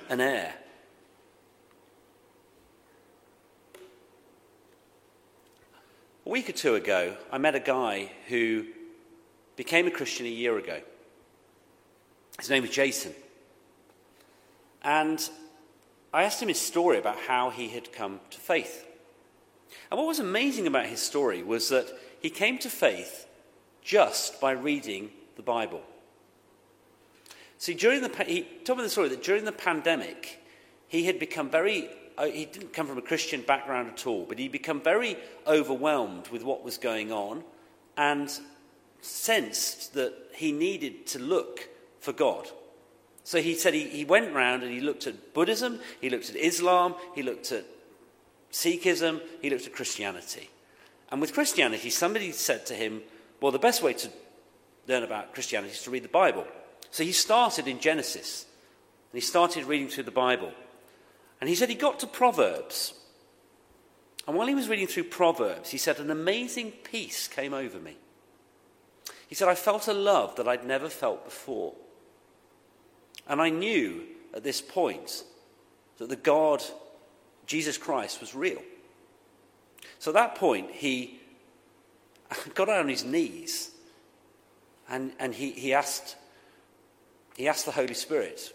an 0.09 0.21
heir. 0.21 0.55
A 6.27 6.29
week 6.29 6.49
or 6.49 6.53
two 6.53 6.75
ago, 6.75 7.17
I 7.33 7.39
met 7.39 7.55
a 7.55 7.61
guy 7.61 8.11
who 8.29 8.67
became 9.57 9.87
a 9.87 9.91
Christian 9.91 10.27
a 10.27 10.31
year 10.31 10.59
ago. 10.59 10.81
His 12.39 12.51
name 12.51 12.63
was 12.63 12.71
Jason. 12.71 13.13
And 14.83 15.29
I 16.13 16.25
asked 16.25 16.41
him 16.43 16.49
his 16.49 16.61
story 16.61 16.99
about 16.99 17.17
how 17.17 17.51
he 17.51 17.69
had 17.69 17.93
come 17.93 18.21
to 18.31 18.39
faith. 18.39 18.87
And 19.91 19.99
what 19.99 20.07
was 20.07 20.19
amazing 20.19 20.67
about 20.67 20.87
his 20.87 21.01
story 21.01 21.43
was 21.43 21.69
that 21.71 21.87
he 22.21 22.31
came 22.31 22.59
to 22.59 22.71
faith 22.71 23.27
just 23.83 24.41
by 24.41 24.53
reading 24.53 25.11
the 25.37 25.43
Bible. 25.43 25.83
See, 27.59 27.75
during 27.75 28.03
the, 28.03 28.25
he 28.25 28.47
told 28.65 28.79
me 28.79 28.85
the 28.85 28.91
story 28.91 29.09
that 29.11 29.23
during 29.23 29.45
the 29.45 29.53
pandemic, 29.53 30.43
he 30.89 31.05
had 31.05 31.19
become 31.19 31.51
very, 31.51 31.89
uh, 32.17 32.27
he 32.27 32.47
didn't 32.47 32.73
come 32.73 32.87
from 32.87 32.99
a 32.99 33.03
Christian 33.03 33.43
background 33.43 33.89
at 33.89 34.07
all, 34.07 34.25
but 34.27 34.39
he'd 34.39 34.53
become 34.53 34.81
very 34.81 35.17
overwhelmed 35.47 36.29
with 36.29 36.43
what 36.43 36.65
was 36.65 36.79
going 36.79 37.13
on 37.13 37.45
and 37.97 38.31
sensed 39.03 39.95
that 39.95 40.15
he 40.35 40.53
needed 40.53 41.07
to 41.09 41.19
look 41.19 41.69
for 42.01 42.13
God. 42.13 42.49
So 43.25 43.41
he 43.41 43.55
said 43.55 43.75
he, 43.75 43.89
he 43.89 44.05
went 44.05 44.35
round 44.35 44.63
and 44.63 44.73
he 44.73 44.81
looked 44.81 45.07
at 45.07 45.35
Buddhism, 45.35 45.81
he 46.01 46.11
looked 46.11 46.31
at 46.31 46.37
Islam, 46.37 46.95
he 47.15 47.23
looked 47.23 47.53
at 47.53 47.65
Sikhism, 48.51 49.21
he 49.43 49.51
looked 49.51 49.67
at 49.67 49.75
Christianity. 49.75 50.51
And 51.11 51.21
with 51.21 51.35
Christianity, 51.35 51.91
somebody 51.91 52.33
said 52.33 52.67
to 52.67 52.75
him, 52.75 53.03
Well, 53.41 53.53
the 53.53 53.59
best 53.59 53.83
way 53.83 53.95
to 53.95 54.09
learn 54.87 55.03
about 55.03 55.35
Christianity 55.35 55.73
is 55.73 55.83
to 55.83 55.91
read 55.91 56.05
the 56.05 56.09
Bible. 56.09 56.47
So 56.91 57.05
he 57.05 57.13
started 57.13 57.67
in 57.69 57.81
Genesis. 57.81 58.47
And 59.13 59.21
he 59.21 59.27
started 59.27 59.65
reading 59.65 59.89
through 59.89 60.05
the 60.05 60.11
Bible. 60.11 60.53
And 61.41 61.49
he 61.49 61.57
said 61.57 61.69
he 61.69 61.75
got 61.75 61.99
to 62.01 62.07
Proverbs. 62.07 62.95
And 64.27 64.37
while 64.37 64.47
he 64.47 64.55
was 64.55 64.69
reading 64.69 64.87
through 64.87 65.05
Proverbs, 65.05 65.71
he 65.71 65.79
said, 65.79 65.99
An 65.99 66.11
amazing 66.11 66.73
peace 66.85 67.27
came 67.27 67.55
over 67.55 67.79
me. 67.79 67.97
He 69.27 69.35
said, 69.35 69.49
I 69.49 69.55
felt 69.55 69.89
a 69.89 69.93
love 69.93 70.37
that 70.37 70.49
I'd 70.49 70.67
never 70.67 70.89
felt 70.89 71.25
before. 71.25 71.75
And 73.29 73.41
I 73.41 73.49
knew 73.49 74.05
at 74.35 74.45
this 74.45 74.61
point 74.61 75.25
that 75.99 76.09
the 76.09 76.17
God, 76.17 76.63
Jesus 77.47 77.79
Christ, 77.79 78.21
was 78.21 78.35
real. 78.35 78.63
So 79.99 80.11
at 80.11 80.15
that 80.15 80.35
point, 80.35 80.71
he 80.71 81.21
got 82.55 82.69
on 82.69 82.89
his 82.89 83.05
knees 83.05 83.71
and, 84.89 85.13
and 85.19 85.35
he, 85.35 85.53
he 85.53 85.73
asked 85.73 86.17
he 87.41 87.49
asked 87.49 87.65
the 87.65 87.73
Holy 87.73 87.95
Spirit 87.95 88.53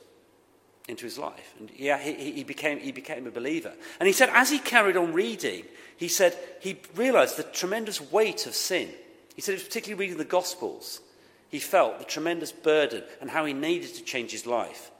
into 0.87 1.05
his 1.05 1.17
life. 1.17 1.55
And 1.59 1.71
yeah, 1.75 1.97
he, 1.97 2.31
he, 2.31 2.43
became, 2.43 2.79
he 2.79 2.91
became 2.91 3.25
a 3.25 3.31
believer. 3.31 3.73
And 3.99 4.05
he 4.05 4.13
said, 4.13 4.29
as 4.31 4.51
he 4.51 4.59
carried 4.59 4.95
on 4.95 5.11
reading, 5.11 5.63
he 5.97 6.07
said 6.07 6.37
he 6.61 6.77
realized 6.95 7.37
the 7.37 7.43
tremendous 7.43 7.99
weight 7.99 8.45
of 8.45 8.53
sin. 8.53 8.89
He 9.35 9.41
said, 9.41 9.53
it 9.53 9.55
was 9.55 9.63
particularly 9.63 9.99
reading 9.99 10.17
the 10.19 10.25
Gospels. 10.25 11.01
He 11.49 11.57
felt 11.57 11.97
the 11.97 12.05
tremendous 12.05 12.51
burden 12.51 13.03
and 13.21 13.29
how 13.29 13.45
he 13.45 13.53
needed 13.53 13.95
to 13.95 14.03
change 14.03 14.31
his 14.31 14.45
life. 14.45 14.91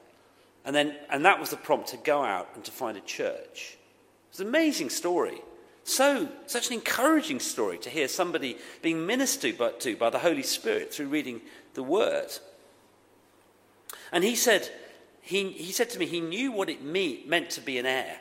And, 0.64 0.74
then, 0.74 0.96
and 1.08 1.24
that 1.24 1.38
was 1.38 1.50
the 1.50 1.56
prompt 1.56 1.88
to 1.88 1.96
go 1.96 2.24
out 2.24 2.48
and 2.56 2.64
to 2.64 2.72
find 2.72 2.96
a 2.96 3.02
church. 3.02 3.76
It's 4.30 4.40
an 4.40 4.48
amazing 4.48 4.90
story. 4.90 5.40
So, 5.88 6.28
such 6.46 6.66
an 6.66 6.72
encouraging 6.72 7.38
story 7.38 7.78
to 7.78 7.90
hear 7.90 8.08
somebody 8.08 8.58
being 8.82 9.06
ministered 9.06 9.56
to 9.78 9.96
by 9.96 10.10
the 10.10 10.18
Holy 10.18 10.42
Spirit 10.42 10.92
through 10.92 11.06
reading 11.06 11.40
the 11.74 11.82
Word. 11.84 12.26
And 14.10 14.24
he 14.24 14.34
said, 14.34 14.68
he, 15.22 15.50
he 15.50 15.70
said 15.70 15.88
to 15.90 15.98
me, 16.00 16.06
he 16.06 16.20
knew 16.20 16.50
what 16.50 16.68
it 16.68 16.82
meant 16.82 17.50
to 17.50 17.60
be 17.60 17.78
an 17.78 17.86
heir, 17.86 18.18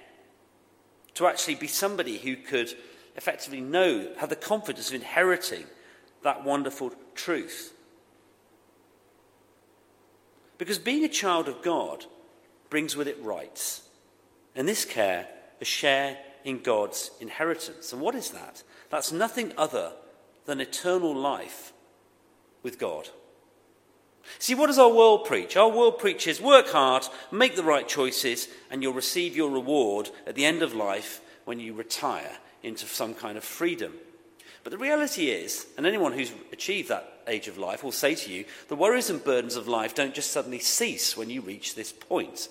to 1.16 1.26
actually 1.26 1.56
be 1.56 1.66
somebody 1.66 2.20
who 2.20 2.36
could 2.36 2.72
effectively 3.16 3.62
know, 3.62 4.14
have 4.20 4.30
the 4.30 4.36
confidence 4.36 4.90
of 4.90 4.96
inheriting 4.96 5.66
that 6.22 6.44
wonderful 6.46 6.94
truth. 7.16 7.74
Because 10.60 10.78
being 10.78 11.04
a 11.04 11.10
child 11.10 11.48
of 11.48 11.64
God 11.64 12.06
brings 12.70 12.96
with 12.96 13.08
it 13.08 13.18
rights. 13.24 13.82
and 14.56 14.68
this 14.68 14.86
care, 14.86 15.28
a 15.60 15.66
share 15.66 16.20
in 16.46 16.60
God's 16.62 17.12
inheritance. 17.20 17.92
And 17.92 18.02
what 18.02 18.16
is 18.16 18.30
that? 18.30 18.64
That's 18.90 19.12
nothing 19.12 19.52
other 19.58 19.92
than 20.46 20.62
eternal 20.62 21.14
life 21.14 21.74
with 22.64 22.80
God. 22.80 23.10
See, 24.40 24.56
what 24.56 24.68
does 24.68 24.80
our 24.80 24.92
world 24.92 25.26
preach? 25.26 25.58
Our 25.58 25.70
world 25.70 26.00
preaches 26.00 26.40
work 26.40 26.68
hard, 26.70 27.04
make 27.32 27.56
the 27.56 27.64
right 27.64 27.88
choices, 27.88 28.48
and 28.72 28.82
you'll 28.82 28.94
receive 28.94 29.36
your 29.36 29.50
reward 29.50 30.10
at 30.26 30.36
the 30.36 30.46
end 30.46 30.62
of 30.64 30.74
life 30.74 31.22
when 31.46 31.60
you 31.60 31.74
retire 31.74 32.38
into 32.64 32.86
some 32.86 33.14
kind 33.14 33.38
of 33.38 33.44
freedom. 33.44 33.94
But 34.64 34.72
the 34.72 34.78
reality 34.80 35.30
is, 35.30 35.68
and 35.78 35.86
anyone 35.86 36.14
who's 36.14 36.32
achieved 36.52 36.90
that 36.90 37.22
age 37.28 37.48
of 37.48 37.60
life 37.60 37.84
will 37.84 37.92
say 37.92 38.16
to 38.16 38.32
you, 38.32 38.46
the 38.68 38.76
worries 38.76 39.12
and 39.12 39.24
burdens 39.24 39.56
of 39.56 39.68
life 39.68 39.94
don't 39.94 40.14
just 40.14 40.32
suddenly 40.32 40.60
cease 40.60 41.16
when 41.16 41.30
you 41.30 41.42
reach 41.42 41.76
this 41.76 41.92
point. 41.92 42.50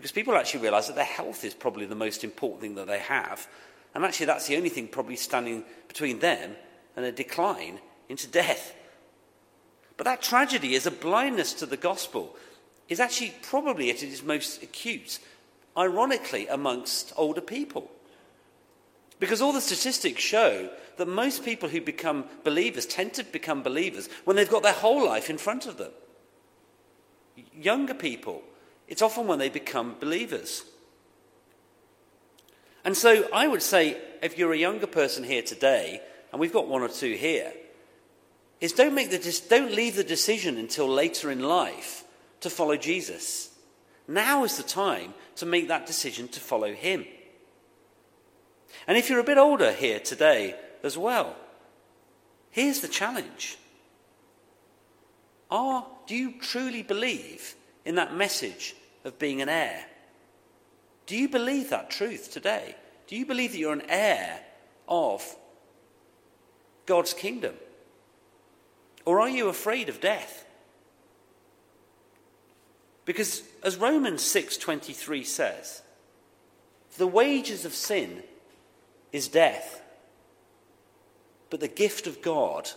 Because 0.00 0.12
people 0.12 0.34
actually 0.34 0.62
realize 0.62 0.86
that 0.86 0.96
their 0.96 1.04
health 1.04 1.44
is 1.44 1.52
probably 1.52 1.84
the 1.84 1.94
most 1.94 2.24
important 2.24 2.62
thing 2.62 2.74
that 2.76 2.86
they 2.86 3.00
have. 3.00 3.46
And 3.94 4.02
actually, 4.02 4.24
that's 4.24 4.46
the 4.46 4.56
only 4.56 4.70
thing 4.70 4.88
probably 4.88 5.16
standing 5.16 5.62
between 5.88 6.20
them 6.20 6.52
and 6.96 7.04
a 7.04 7.12
decline 7.12 7.80
into 8.08 8.26
death. 8.26 8.74
But 9.98 10.04
that 10.04 10.22
tragedy 10.22 10.74
is 10.74 10.86
a 10.86 10.90
blindness 10.90 11.52
to 11.52 11.66
the 11.66 11.76
gospel, 11.76 12.34
is 12.88 12.98
actually 12.98 13.34
probably 13.42 13.90
at 13.90 14.02
its 14.02 14.22
most 14.22 14.62
acute, 14.62 15.18
ironically, 15.76 16.48
amongst 16.48 17.12
older 17.18 17.42
people. 17.42 17.90
Because 19.18 19.42
all 19.42 19.52
the 19.52 19.60
statistics 19.60 20.22
show 20.22 20.70
that 20.96 21.08
most 21.08 21.44
people 21.44 21.68
who 21.68 21.82
become 21.82 22.24
believers 22.42 22.86
tend 22.86 23.12
to 23.14 23.22
become 23.22 23.62
believers 23.62 24.08
when 24.24 24.36
they've 24.36 24.48
got 24.48 24.62
their 24.62 24.72
whole 24.72 25.04
life 25.04 25.28
in 25.28 25.36
front 25.36 25.66
of 25.66 25.76
them. 25.76 25.92
Younger 27.52 27.92
people, 27.92 28.44
it's 28.90 29.02
often 29.02 29.28
when 29.28 29.38
they 29.38 29.48
become 29.48 29.94
believers. 30.00 30.64
And 32.84 32.96
so 32.96 33.28
I 33.32 33.46
would 33.46 33.62
say, 33.62 33.96
if 34.20 34.36
you're 34.36 34.52
a 34.52 34.58
younger 34.58 34.88
person 34.88 35.22
here 35.22 35.42
today, 35.42 36.02
and 36.32 36.40
we've 36.40 36.52
got 36.52 36.66
one 36.66 36.82
or 36.82 36.88
two 36.88 37.14
here, 37.14 37.52
is 38.60 38.72
don't, 38.72 38.94
make 38.94 39.10
the, 39.10 39.42
don't 39.48 39.72
leave 39.72 39.94
the 39.94 40.04
decision 40.04 40.58
until 40.58 40.88
later 40.88 41.30
in 41.30 41.40
life 41.40 42.04
to 42.40 42.50
follow 42.50 42.76
Jesus. 42.76 43.54
Now 44.08 44.42
is 44.42 44.56
the 44.56 44.64
time 44.64 45.14
to 45.36 45.46
make 45.46 45.68
that 45.68 45.86
decision 45.86 46.26
to 46.28 46.40
follow 46.40 46.74
him. 46.74 47.06
And 48.88 48.98
if 48.98 49.08
you're 49.08 49.20
a 49.20 49.24
bit 49.24 49.38
older 49.38 49.72
here 49.72 50.00
today 50.00 50.56
as 50.82 50.98
well, 50.98 51.36
here's 52.50 52.80
the 52.80 52.88
challenge. 52.88 53.56
Are, 55.48 55.86
do 56.06 56.16
you 56.16 56.40
truly 56.40 56.82
believe 56.82 57.54
in 57.84 57.94
that 57.94 58.14
message 58.14 58.74
of 59.04 59.18
being 59.18 59.40
an 59.40 59.48
heir? 59.48 59.84
Do 61.06 61.16
you 61.16 61.28
believe 61.28 61.70
that 61.70 61.90
truth 61.90 62.30
today? 62.32 62.76
Do 63.06 63.16
you 63.16 63.26
believe 63.26 63.52
that 63.52 63.58
you're 63.58 63.72
an 63.72 63.88
heir 63.88 64.40
of 64.88 65.36
God's 66.86 67.14
kingdom? 67.14 67.54
Or 69.04 69.20
are 69.20 69.28
you 69.28 69.48
afraid 69.48 69.88
of 69.88 70.00
death? 70.00 70.44
Because 73.04 73.42
as 73.64 73.76
Romans 73.76 74.22
6:23 74.22 75.26
says, 75.26 75.82
the 76.96 77.06
wages 77.06 77.64
of 77.64 77.74
sin 77.74 78.22
is 79.12 79.28
death. 79.28 79.82
But 81.48 81.60
the 81.60 81.68
gift 81.68 82.06
of 82.06 82.22
God 82.22 82.70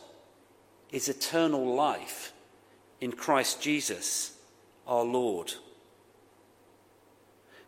is 0.92 1.10
eternal 1.10 1.76
life 1.76 2.34
in 3.02 3.12
Christ 3.12 3.62
Jesus, 3.62 4.38
our 4.88 5.04
Lord. 5.04 5.54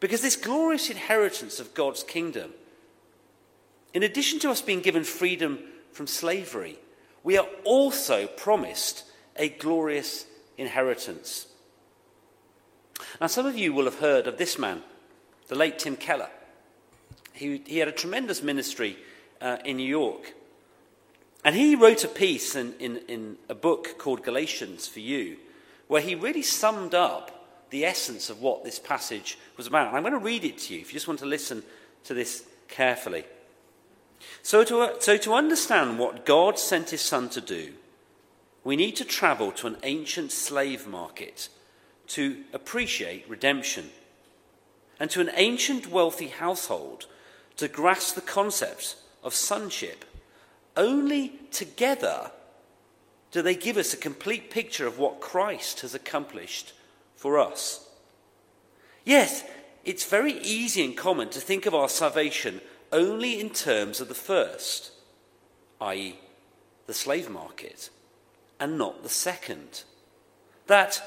Because 0.06 0.22
this 0.22 0.36
glorious 0.36 0.92
inheritance 0.92 1.60
of 1.60 1.74
God's 1.74 2.04
kingdom, 2.04 2.52
in 3.92 4.04
addition 4.04 4.38
to 4.42 4.52
us 4.52 4.62
being 4.62 4.82
given 4.82 5.04
freedom 5.04 5.58
from 5.94 6.06
slavery, 6.06 6.78
we 7.24 7.40
are 7.40 7.48
also 7.64 8.28
promised 8.28 9.06
a 9.36 9.50
glorious 9.50 10.28
inheritance. 10.60 11.48
Now, 13.20 13.26
some 13.26 13.48
of 13.48 13.58
you 13.58 13.74
will 13.74 13.86
have 13.86 13.98
heard 13.98 14.28
of 14.28 14.38
this 14.38 14.60
man, 14.60 14.84
the 15.48 15.56
late 15.56 15.80
Tim 15.80 15.96
Keller. 15.96 16.30
He, 17.34 17.64
he 17.66 17.80
had 17.80 17.88
a 17.88 17.92
tremendous 17.92 18.44
ministry 18.44 18.98
uh, 19.42 19.58
in 19.66 19.78
New 19.78 19.90
York. 19.90 20.36
And 21.44 21.56
he 21.56 21.76
wrote 21.76 22.04
a 22.04 22.08
piece 22.08 22.56
in, 22.56 22.76
in, 22.80 22.98
in 23.08 23.38
a 23.50 23.56
book 23.56 23.98
called 23.98 24.22
Galatians 24.22 24.88
for 24.88 25.00
You, 25.00 25.38
where 25.88 26.04
he 26.04 26.14
really 26.14 26.44
summed 26.44 26.94
up 26.94 27.36
the 27.70 27.86
essence 27.86 28.30
of 28.30 28.42
what 28.42 28.64
this 28.64 28.80
passage 28.80 29.38
was 29.58 29.68
about. 29.68 29.88
And 29.88 29.98
I'm 29.98 30.04
going 30.04 30.14
to 30.14 30.20
read 30.20 30.44
it 30.44 30.58
to 30.60 30.74
you 30.74 30.82
if 30.82 30.88
you 30.88 30.94
just 30.94 31.08
want 31.08 31.20
to 31.22 31.26
listen 31.26 31.64
to 32.06 32.14
this 32.14 32.46
carefully. 32.68 33.26
So 34.42 34.64
to, 34.64 34.96
so, 35.00 35.18
to 35.18 35.34
understand 35.34 36.00
what 36.00 36.26
God 36.26 36.58
sent 36.58 36.92
his 36.92 37.02
son 37.02 37.30
to 37.30 37.42
do, 37.42 37.74
we 38.64 38.76
need 38.76 38.96
to 38.98 39.06
travel 39.06 39.52
to 39.54 39.68
an 39.68 39.78
ancient 39.84 40.32
slave 40.32 40.88
market 40.88 41.50
to 42.08 42.44
appreciate 42.54 43.30
redemption, 43.30 43.90
and 45.00 45.10
to 45.10 45.22
an 45.22 45.32
ancient 45.36 45.88
wealthy 45.88 46.28
household 46.28 47.08
to 47.58 47.68
grasp 47.68 48.16
the 48.16 48.22
concept 48.22 48.96
of 49.24 49.34
sonship. 49.34 50.06
Only 50.78 51.40
together 51.52 52.32
do 53.32 53.42
they 53.42 53.56
give 53.56 53.78
us 53.78 53.94
a 53.94 53.98
complete 53.98 54.50
picture 54.50 54.88
of 54.88 55.00
what 55.00 55.20
Christ 55.20 55.82
has 55.82 55.96
accomplished 55.96 56.74
for 57.26 57.40
us. 57.40 57.90
Yes, 59.04 59.44
it's 59.84 60.06
very 60.06 60.34
easy 60.34 60.86
and 60.86 60.96
common 60.96 61.30
to 61.30 61.40
think 61.40 61.66
of 61.66 61.74
our 61.74 61.90
salvation 61.90 62.62
only 62.92 63.40
in 63.40 63.50
terms 63.50 64.00
of 64.00 64.10
the 64.10 64.14
first, 64.14 64.92
i.e., 65.82 66.20
the 66.86 66.94
slave 66.94 67.28
market, 67.28 67.90
and 68.60 68.78
not 68.78 69.02
the 69.02 69.10
second. 69.10 69.86
That 70.68 71.02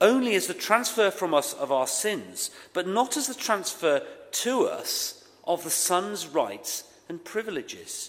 only 0.00 0.34
as 0.36 0.46
the 0.46 0.54
transfer 0.54 1.10
from 1.10 1.34
us 1.34 1.52
of 1.52 1.70
our 1.70 1.86
sins, 1.86 2.50
but 2.72 2.88
not 2.88 3.18
as 3.18 3.26
the 3.26 3.34
transfer 3.34 4.00
to 4.30 4.64
us 4.64 5.28
of 5.44 5.64
the 5.64 5.70
Son's 5.70 6.26
rights 6.26 6.84
and 7.10 7.22
privileges. 7.22 8.08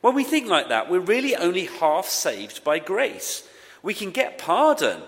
When 0.00 0.16
we 0.16 0.24
think 0.24 0.48
like 0.48 0.68
that, 0.68 0.90
we're 0.90 0.98
really 0.98 1.36
only 1.36 1.66
half 1.66 2.06
saved 2.06 2.64
by 2.64 2.80
grace. 2.80 3.48
We 3.84 3.94
can 3.94 4.10
get 4.10 4.36
pardon, 4.36 5.02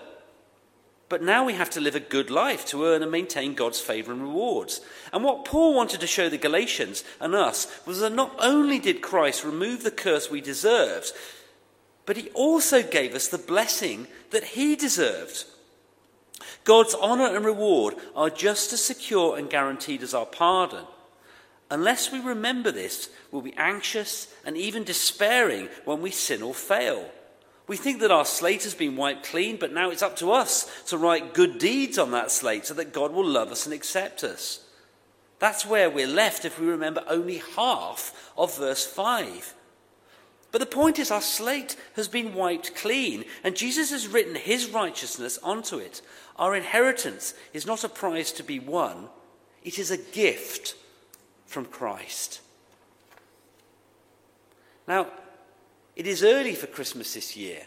but 1.09 1.23
now 1.23 1.45
we 1.45 1.53
have 1.53 1.69
to 1.71 1.81
live 1.81 1.95
a 1.95 2.01
good 2.01 2.29
life 2.29 2.65
to 2.65 2.85
earn 2.85 3.01
and 3.01 3.11
maintain 3.11 3.53
God's 3.53 3.79
favour 3.79 4.11
and 4.11 4.21
rewards. 4.21 4.81
And 5.13 5.23
what 5.23 5.45
Paul 5.45 5.73
wanted 5.73 6.01
to 6.01 6.07
show 6.07 6.27
the 6.27 6.37
Galatians 6.37 7.03
and 7.21 7.33
us 7.33 7.67
was 7.85 8.01
that 8.01 8.13
not 8.13 8.35
only 8.39 8.77
did 8.77 9.01
Christ 9.01 9.45
remove 9.45 9.83
the 9.83 9.91
curse 9.91 10.29
we 10.29 10.41
deserved, 10.41 11.13
but 12.05 12.17
he 12.17 12.29
also 12.29 12.83
gave 12.83 13.15
us 13.15 13.27
the 13.27 13.37
blessing 13.37 14.07
that 14.31 14.43
he 14.43 14.75
deserved. 14.75 15.45
God's 16.65 16.93
honour 16.95 17.33
and 17.33 17.45
reward 17.45 17.95
are 18.13 18.29
just 18.29 18.73
as 18.73 18.83
secure 18.83 19.37
and 19.37 19.49
guaranteed 19.49 20.03
as 20.03 20.13
our 20.13 20.25
pardon. 20.25 20.85
Unless 21.71 22.11
we 22.11 22.19
remember 22.19 22.71
this, 22.71 23.09
we'll 23.31 23.41
be 23.41 23.55
anxious 23.57 24.33
and 24.45 24.57
even 24.57 24.83
despairing 24.83 25.69
when 25.85 26.01
we 26.01 26.11
sin 26.11 26.41
or 26.41 26.53
fail. 26.53 27.09
We 27.67 27.75
think 27.75 27.99
that 27.99 28.11
our 28.11 28.25
slate 28.25 28.63
has 28.63 28.73
been 28.73 28.95
wiped 28.95 29.25
clean, 29.25 29.57
but 29.57 29.73
now 29.73 29.89
it's 29.89 30.01
up 30.01 30.15
to 30.17 30.31
us 30.31 30.83
to 30.85 30.97
write 30.97 31.33
good 31.33 31.59
deeds 31.59 31.97
on 31.97 32.11
that 32.11 32.31
slate 32.31 32.65
so 32.65 32.73
that 32.75 32.93
God 32.93 33.11
will 33.11 33.25
love 33.25 33.51
us 33.51 33.65
and 33.65 33.73
accept 33.73 34.23
us. 34.23 34.63
That's 35.39 35.65
where 35.65 35.89
we're 35.89 36.07
left 36.07 36.45
if 36.45 36.59
we 36.59 36.65
remember 36.65 37.03
only 37.07 37.41
half 37.55 38.31
of 38.37 38.57
verse 38.57 38.85
5. 38.85 39.53
But 40.51 40.59
the 40.59 40.65
point 40.65 40.97
is, 40.97 41.11
our 41.11 41.21
slate 41.21 41.75
has 41.95 42.07
been 42.07 42.33
wiped 42.33 42.73
clean, 42.73 43.25
and 43.43 43.55
Jesus 43.55 43.91
has 43.91 44.07
written 44.07 44.35
his 44.35 44.69
righteousness 44.69 45.37
onto 45.43 45.77
it. 45.77 46.01
Our 46.37 46.55
inheritance 46.55 47.33
is 47.53 47.67
not 47.67 47.83
a 47.83 47.89
prize 47.89 48.31
to 48.33 48.43
be 48.43 48.59
won, 48.59 49.09
it 49.63 49.77
is 49.77 49.91
a 49.91 49.97
gift 49.97 50.75
from 51.45 51.65
Christ. 51.65 52.39
Now, 54.87 55.07
it 55.97 56.05
is 56.05 56.23
early 56.23 56.53
for 56.53 56.67
Christmas 56.67 57.15
this 57.15 57.35
year, 57.35 57.63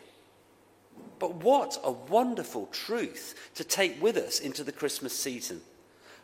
but 1.19 1.35
what 1.43 1.77
a 1.83 1.90
wonderful 1.90 2.66
truth 2.66 3.35
to 3.57 3.64
take 3.64 4.01
with 4.01 4.16
us 4.16 4.38
into 4.38 4.62
the 4.62 4.71
Christmas 4.71 5.12
season. 5.12 5.61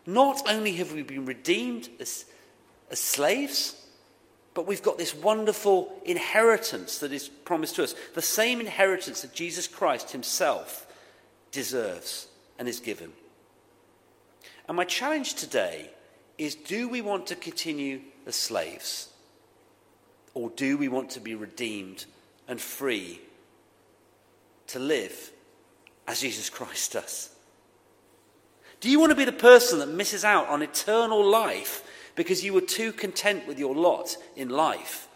Not 0.07 0.49
only 0.49 0.75
have 0.77 0.93
we 0.93 1.03
been 1.03 1.27
redeemed 1.27 1.89
as, 1.99 2.25
as 2.93 3.01
slaves, 3.01 3.85
but 4.55 4.69
we've 4.69 4.85
got 4.85 4.99
this 4.99 5.17
wonderful 5.17 6.01
inheritance 6.05 6.99
that 6.99 7.13
is 7.13 7.29
promised 7.29 7.75
to 7.75 7.83
us. 7.83 7.97
The 8.15 8.23
same 8.23 8.61
inheritance 8.61 9.23
that 9.23 9.35
Jesus 9.35 9.67
Christ 9.67 10.13
himself 10.13 10.87
deserves 11.51 12.29
and 12.57 12.69
is 12.69 12.79
given. 12.79 13.13
And 14.69 14.77
my 14.77 14.85
challenge 14.85 15.35
today 15.35 15.91
is 16.39 16.55
do 16.55 16.89
we 16.89 17.01
want 17.01 17.27
to 17.27 17.35
continue 17.35 18.01
as 18.27 18.37
slaves? 18.37 19.09
Or 20.37 20.51
do 20.51 20.77
we 20.77 20.89
want 20.89 21.09
to 21.13 21.21
be 21.21 21.35
redeemed 21.35 22.05
and 22.47 22.61
free 22.61 23.23
to 24.67 24.79
live 24.79 25.33
as 26.07 26.21
Jesus 26.21 26.51
Christ 26.51 26.93
does? 26.93 27.31
Do 28.81 28.91
you 28.91 29.01
want 29.01 29.13
to 29.13 29.17
be 29.17 29.25
the 29.25 29.33
person 29.33 29.79
that 29.79 29.89
misses 29.89 30.27
out 30.27 30.47
on 30.49 30.61
eternal 30.61 31.25
life 31.25 31.83
because 32.17 32.45
you 32.45 32.53
were 32.53 32.61
too 32.61 32.93
content 32.93 33.49
with 33.49 33.59
your 33.59 33.75
lot 33.75 34.19
in 34.37 34.51
life? 34.51 35.09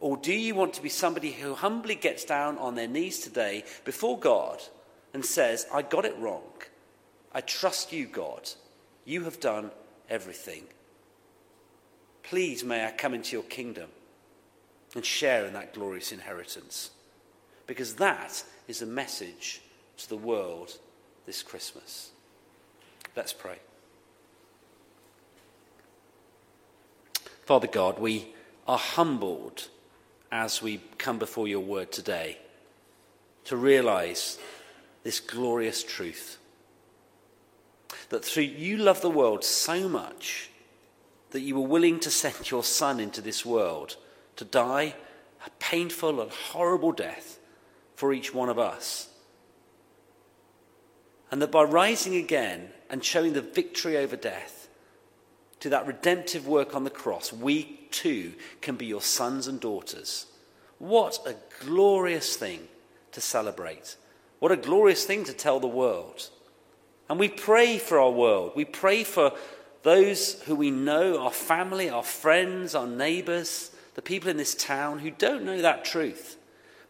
Or 0.00 0.18
do 0.18 0.34
you 0.34 0.54
want 0.54 0.74
to 0.74 0.82
be 0.82 0.90
somebody 0.90 1.32
who 1.32 1.54
humbly 1.54 1.94
gets 1.94 2.26
down 2.26 2.58
on 2.58 2.74
their 2.74 2.86
knees 2.86 3.20
today 3.20 3.64
before 3.86 4.18
God 4.18 4.60
and 5.14 5.24
says, 5.24 5.66
I 5.72 5.80
got 5.80 6.04
it 6.04 6.18
wrong. 6.18 6.42
I 7.32 7.40
trust 7.40 7.90
you, 7.90 8.04
God. 8.04 8.50
You 9.06 9.24
have 9.24 9.40
done 9.40 9.70
everything. 10.10 10.64
Please 12.22 12.62
may 12.62 12.84
I 12.84 12.90
come 12.90 13.14
into 13.14 13.34
your 13.34 13.44
kingdom 13.44 13.88
and 14.94 15.04
share 15.04 15.46
in 15.46 15.52
that 15.52 15.74
glorious 15.74 16.12
inheritance. 16.12 16.90
Because 17.66 17.94
that 17.96 18.42
is 18.66 18.82
a 18.82 18.86
message 18.86 19.60
to 19.98 20.08
the 20.08 20.16
world 20.16 20.78
this 21.26 21.42
Christmas. 21.42 22.10
Let's 23.14 23.32
pray. 23.32 23.58
Father 27.44 27.66
God, 27.66 27.98
we 27.98 28.34
are 28.66 28.78
humbled 28.78 29.68
as 30.30 30.62
we 30.62 30.82
come 30.98 31.18
before 31.18 31.48
your 31.48 31.60
word 31.60 31.90
today 31.90 32.38
to 33.44 33.56
realize 33.56 34.38
this 35.02 35.20
glorious 35.20 35.82
truth 35.82 36.36
that 38.10 38.24
through 38.24 38.42
you 38.42 38.76
love 38.76 39.00
the 39.00 39.10
world 39.10 39.44
so 39.44 39.88
much 39.88 40.50
that 41.30 41.40
you 41.40 41.54
were 41.54 41.66
willing 41.66 42.00
to 42.00 42.10
send 42.10 42.50
your 42.50 42.64
son 42.64 43.00
into 43.00 43.20
this 43.20 43.44
world 43.44 43.96
to 44.38 44.44
die 44.44 44.94
a 45.44 45.50
painful 45.58 46.20
and 46.20 46.30
horrible 46.30 46.92
death 46.92 47.38
for 47.94 48.12
each 48.12 48.32
one 48.32 48.48
of 48.48 48.58
us. 48.58 49.08
And 51.30 51.42
that 51.42 51.50
by 51.50 51.64
rising 51.64 52.14
again 52.14 52.70
and 52.88 53.04
showing 53.04 53.32
the 53.32 53.42
victory 53.42 53.96
over 53.96 54.16
death, 54.16 54.68
to 55.60 55.68
that 55.70 55.88
redemptive 55.88 56.46
work 56.46 56.76
on 56.76 56.84
the 56.84 56.90
cross, 56.90 57.32
we 57.32 57.80
too 57.90 58.34
can 58.60 58.76
be 58.76 58.86
your 58.86 59.02
sons 59.02 59.48
and 59.48 59.60
daughters. 59.60 60.26
What 60.78 61.18
a 61.26 61.34
glorious 61.64 62.36
thing 62.36 62.68
to 63.12 63.20
celebrate. 63.20 63.96
What 64.38 64.52
a 64.52 64.56
glorious 64.56 65.04
thing 65.04 65.24
to 65.24 65.32
tell 65.32 65.58
the 65.58 65.66
world. 65.66 66.30
And 67.10 67.18
we 67.18 67.28
pray 67.28 67.78
for 67.78 67.98
our 67.98 68.10
world. 68.10 68.52
We 68.54 68.64
pray 68.64 69.02
for 69.02 69.32
those 69.82 70.40
who 70.42 70.54
we 70.54 70.70
know, 70.70 71.18
our 71.20 71.32
family, 71.32 71.90
our 71.90 72.04
friends, 72.04 72.76
our 72.76 72.86
neighbors, 72.86 73.72
the 73.98 74.02
people 74.02 74.30
in 74.30 74.36
this 74.36 74.54
town 74.54 75.00
who 75.00 75.10
don't 75.10 75.42
know 75.42 75.60
that 75.60 75.84
truth. 75.84 76.36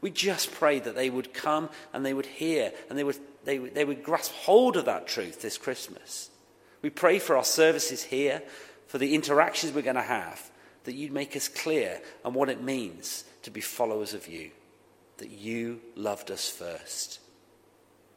We 0.02 0.10
just 0.10 0.52
pray 0.52 0.78
that 0.78 0.94
they 0.94 1.08
would 1.08 1.32
come 1.32 1.70
and 1.94 2.04
they 2.04 2.12
would 2.12 2.26
hear 2.26 2.70
and 2.90 2.98
they 2.98 3.02
would, 3.02 3.16
they, 3.46 3.56
they 3.56 3.86
would 3.86 4.02
grasp 4.02 4.30
hold 4.30 4.76
of 4.76 4.84
that 4.84 5.08
truth 5.08 5.40
this 5.40 5.56
Christmas. 5.56 6.28
We 6.82 6.90
pray 6.90 7.18
for 7.18 7.34
our 7.38 7.44
services 7.44 8.02
here, 8.02 8.42
for 8.88 8.98
the 8.98 9.14
interactions 9.14 9.72
we're 9.72 9.80
going 9.80 9.96
to 9.96 10.02
have, 10.02 10.50
that 10.84 10.96
you'd 10.96 11.10
make 11.10 11.34
us 11.34 11.48
clear 11.48 12.02
on 12.26 12.34
what 12.34 12.50
it 12.50 12.60
means 12.60 13.24
to 13.44 13.50
be 13.50 13.62
followers 13.62 14.12
of 14.12 14.28
you, 14.28 14.50
that 15.16 15.30
you 15.30 15.80
loved 15.96 16.30
us 16.30 16.50
first, 16.50 17.20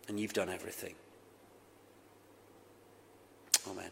and 0.10 0.20
you've 0.20 0.34
done 0.34 0.50
everything. 0.50 0.96
Amen. 3.70 3.92